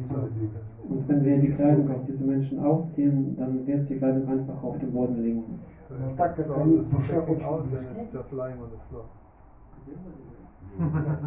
[0.00, 0.34] не будут inside.
[0.38, 0.82] двигаться.
[0.88, 4.78] Und wenn wir die Kleidung auf diese Menschen ausziehen, dann wird die Kleidung einfach auf
[4.78, 5.44] dem Boden liegen.
[5.88, 7.70] So Ну, if так the как trouser они is в душе sticking очень out, then
[7.70, 8.00] близки.
[8.02, 9.04] it's just lying on the floor.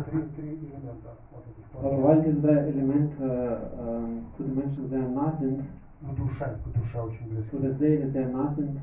[0.10, 5.08] Три, три элемента вот этих Aber weil diese drei Elemente äh, zu den Menschen sehr
[5.10, 5.64] nah sind,
[6.02, 7.50] к душе, к душе очень близки.
[7.56, 8.80] zu der Seele sehr nah sind,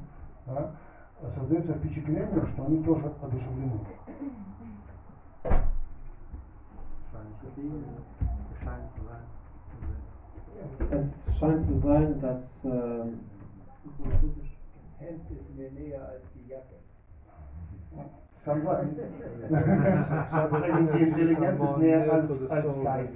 [0.47, 0.71] да,
[1.31, 3.81] создается впечатление, что они тоже одушевлены.
[10.90, 13.04] Es scheint zu sein, dass äh,
[15.00, 16.76] Hemd ist mir näher als die Jacke.
[18.44, 18.98] Согласен.
[20.32, 23.14] Something Интеллигенция more näher near als, als Geist.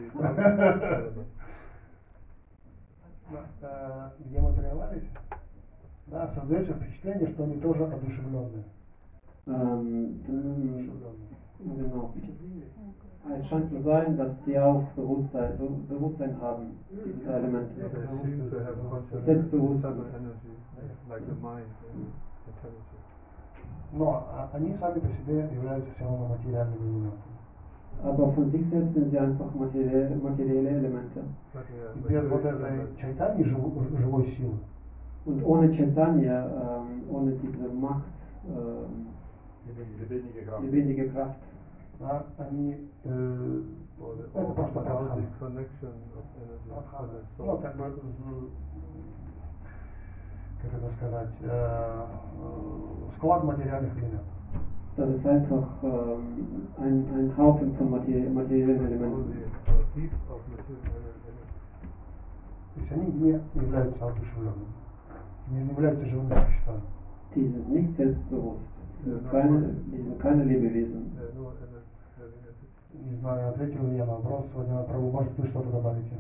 [3.62, 5.04] Э, Где мы прервались?
[6.08, 8.64] Да, создается впечатление, что они тоже одушевленные.
[9.48, 11.28] ähm, Одушевленные.
[11.60, 12.12] genau,
[13.39, 17.75] es scheint zu sein, dass die auch Bewusstsein, Be Bewusstsein haben, diese drei Elemente.
[17.77, 19.95] They seem to have consciousness, Selbstbewusstsein.
[19.95, 20.53] subtle energy,
[21.09, 22.09] like the mind and
[22.49, 23.05] intelligence.
[23.93, 27.37] Но а, они сами по себе являются все равно материальными элементами.
[28.03, 31.21] Aber von sich selbst sind sie einfach materielle, materielle Elemente.
[31.53, 32.97] But we are И без вот material этой elements.
[32.99, 34.55] чайтани жив- живой силы,
[35.27, 38.05] Und ohne Chaitanya, ähm, ohne diese Macht,
[38.49, 39.09] ähm,
[40.63, 41.54] lebendige Kraft, да, они
[42.01, 43.63] э,
[44.01, 45.27] Or the это просто without the прабхана.
[45.39, 47.13] connection of energy for Прабхана.
[47.13, 47.61] the Ну, soul.
[47.63, 48.51] как бы, м,
[50.63, 54.27] как это сказать, э, э, склад материальных элементов.
[54.97, 59.33] das ist einfach ähm, ein, ein Haufen von materi materiellen Only Elementen.
[59.67, 61.47] a heap of material energy.
[62.75, 64.67] То есть они не являются одушевленными,
[65.51, 66.83] не являются живыми существами.
[67.35, 68.61] Die sind nicht selbstbewusst.
[69.05, 71.13] Die sind keine, die sind keine Lebewesen.
[72.95, 76.17] Не знаю, ответил ли я на вопрос сегодня, Прабу, может вы что-то добавите?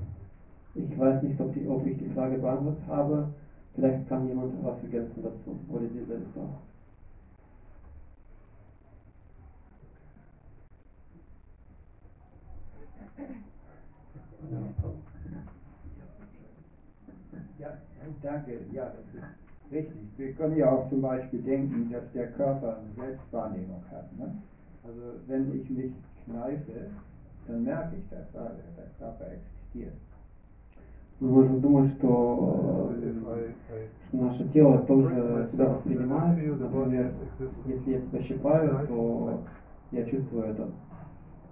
[0.74, 3.28] Ich weiß nicht, ob, die, ob ich die Frage beantwortet habe.
[3.74, 5.59] Vielleicht kann jemand was ergänzen dazu.
[5.68, 6.61] Oder Sie selbst auch.
[14.51, 14.94] Ja, Prabhu.
[17.59, 17.78] Ja,
[18.22, 18.61] danke.
[18.72, 19.96] Ja, das ist richtig.
[20.16, 24.16] Wir können ja auch zum Beispiel denken, dass der Körper eine Selbstwahrnehmung hat.
[24.18, 24.32] Ne?
[24.84, 25.92] Also wenn ich mich
[26.26, 26.89] kneife,
[27.47, 29.93] dann merke ich das, weil der Körper existiert.
[31.21, 33.53] Мы можем думать, что, э,
[34.07, 36.59] что наше тело тоже себя воспринимает.
[36.59, 37.13] Например,
[37.65, 39.41] если я себя щипаю, то
[39.91, 40.67] я чувствую это.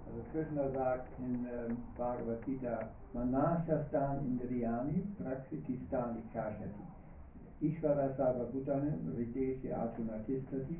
[0.06, 6.84] Also Krishna sagt in ähm, Bhagavad Gita, Manashastan Indriyani Prakritistan Ikashati.
[7.60, 10.76] Ishvara Sarva Bhutane Rideshe Atunatistati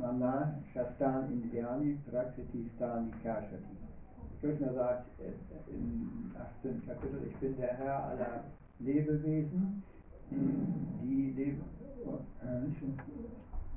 [0.00, 3.76] Manashastan Indriyani Prakritistan Ikashati.
[4.40, 5.06] Krishna sagt
[5.68, 6.82] im 18.
[6.86, 8.44] Kapitel, ich bin der Herr aller
[8.80, 9.82] Lebewesen,
[10.30, 11.62] die leben,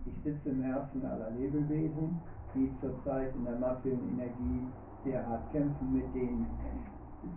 [0.05, 2.19] ich sitze im Herzen aller Lebewesen,
[2.55, 4.67] die zurzeit in der materiellen Energie
[5.03, 6.47] sehr hart kämpfen mit den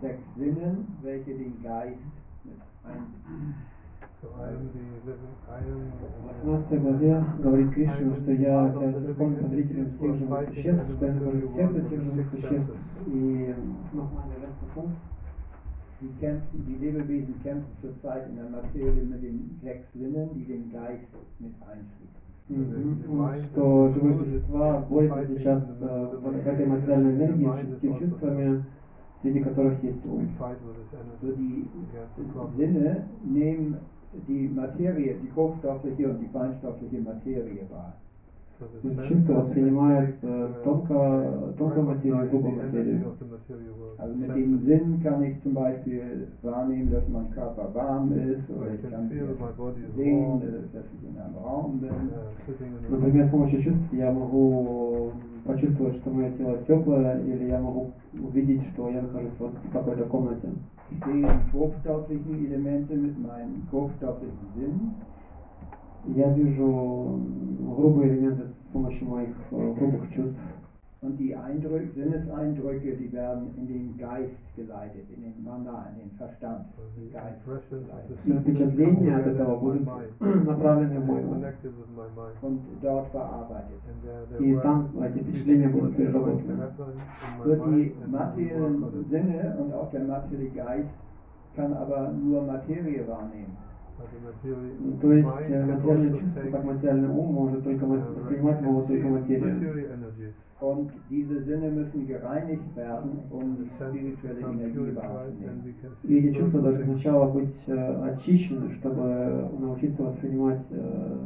[0.01, 1.99] sechs Sinnen, welche den Geist
[2.43, 3.55] mit einbeziehen.
[4.21, 5.91] So I am the living, I am.
[6.43, 11.13] В 18 главе говорит Кришна, что я являюсь верховным повелителем всех живых существ, что я
[11.55, 12.75] сердце всех живых существ.
[13.07, 13.55] И
[14.75, 14.97] Punkt.
[16.01, 20.71] Die, kämpfen, die Lebewesen kämpfen zurzeit in der Materie mit den sechs Sinnen, die den
[20.71, 21.07] Geist
[21.39, 22.19] mit einschließen.
[23.51, 28.63] Что живые существа борются сейчас э, в в этой материальной энергии с шестью чувствами,
[29.21, 30.29] среди которых есть ум.
[30.41, 32.47] energy die.
[32.57, 33.77] Sinne nehmen
[34.28, 37.92] die Materie, die hochstoffliche und die feinstoffliche Materie wahr.
[38.60, 42.54] So the И sense чувство aspect воспринимает take, э, uh, тонко, тонкую материю, recognize грубую
[42.54, 43.08] the energy материю.
[43.08, 43.98] of the material world.
[44.00, 44.44] Also mit senses.
[44.44, 48.82] dem Sinn kann ich zum Beispiel wahrnehmen, dass mein Körper warm ist oder I ich
[48.82, 51.90] can kann feel my body is sehen, warm, äh, dass ich in einem Raum bin.
[51.90, 55.10] uh, sitting in a Например, с помощью чувств я могу
[55.43, 60.03] почувствовать, что мое тело теплое, или я могу увидеть, что я нахожусь вот в какой-то
[60.05, 60.49] комнате.
[60.91, 64.95] Ich sehe die grobstofflichen Elemente mit meinen grobstofflichen Sinnen.
[66.05, 67.19] Я вижу
[67.59, 70.39] грубые элементы с помощью моих э, грубых чувств.
[71.04, 76.10] Und die Eindrücke, Sinneseindrücke, die werden in den Geist geleitet, in den Mana, in den
[76.16, 76.64] Verstand.
[76.96, 78.24] the den Geist impressions of the geleitet.
[78.24, 81.34] И senses come впечатления от together этого in my будут mind, направлены в мой мозг.
[81.34, 82.36] connected with my mind.
[82.40, 83.80] Und dort verarbeitet.
[83.84, 86.56] And uh, there И were там эти these впечатления things будут going to переработаны.
[86.56, 89.10] happen in my Für die mind and we work on materiellen it.
[89.10, 90.94] Sinne und auch der materielle Geist
[91.54, 93.52] kann aber nur Materie wahrnehmen.
[93.98, 97.08] But the material Ну, То есть mind э, can материальное also чувство, take, как материальный
[97.10, 99.54] ум, может только ма- uh, воспринимать can могут see только материю.
[100.60, 100.90] material energies.
[100.90, 105.48] Und diese Sinne müssen gereinigt werden, um The senses spirituelle become Energie purified wahrzunehmen.
[105.50, 110.02] and we can И see эти чувства должны things сначала быть э, очищены, чтобы научиться
[110.04, 111.16] воспринимать э,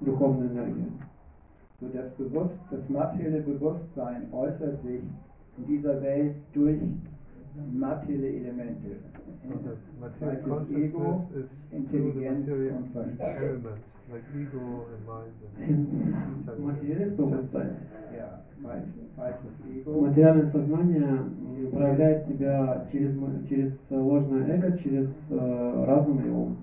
[0.00, 0.92] духовную энергию.
[1.80, 5.02] So das, Bewusst, das materielle Bewusstsein äußert sich
[5.58, 6.80] in dieser Welt durch
[7.72, 8.96] materielle Elemente.
[9.48, 11.46] So the material Zweites Ego, consciousness is
[11.88, 13.38] through the Intelligenz material und Verstand.
[13.44, 15.34] elements like ego and mind
[16.46, 20.00] and Материалист область, Ja, falsches, falsches Ego.
[20.00, 26.56] материальное сознание м, проявляет себя через, м- через ложное эго, через э, разум и ум.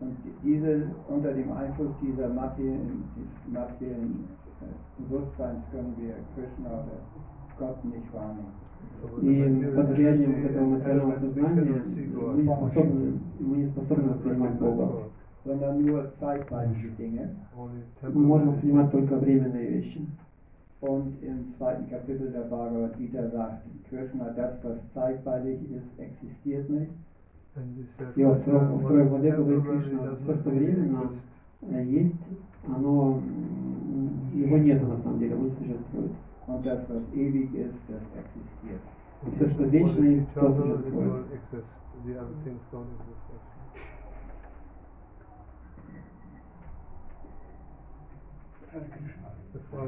[0.00, 4.24] Und diese, unter dem Einfluss dieser materiellen, des materiellen
[4.60, 4.64] äh,
[5.02, 6.98] Bewusstseins können wir Krishna oder
[7.58, 8.52] Gott nicht wahrnehmen.
[9.21, 15.03] И под влиянием этого материального сознания мы не способны, мы не способны воспринимать Бога.
[15.45, 15.55] Мы
[18.25, 20.07] можем воспринимать только временные вещи.
[20.79, 26.91] Und im zweiten Kapitel der Bhagavad Gita sagt Krishna, das, was zeitweilig ist, existiert nicht.
[28.15, 28.61] И во второй,
[29.01, 31.09] uh, главе говорит Кришна, что временно
[31.63, 32.13] э, есть,
[32.67, 33.19] оно,
[34.35, 36.11] его нет на самом деле, не существует.
[36.46, 38.80] Und das, was ewig ist, das existiert.
[39.24, 41.12] And Всё, this что is вечно what is есть, то eternal, it существует.
[41.12, 41.68] will exist.
[42.04, 43.82] The other things don't exist actually.
[48.72, 49.28] Hare Krishna.
[49.52, 49.86] That's why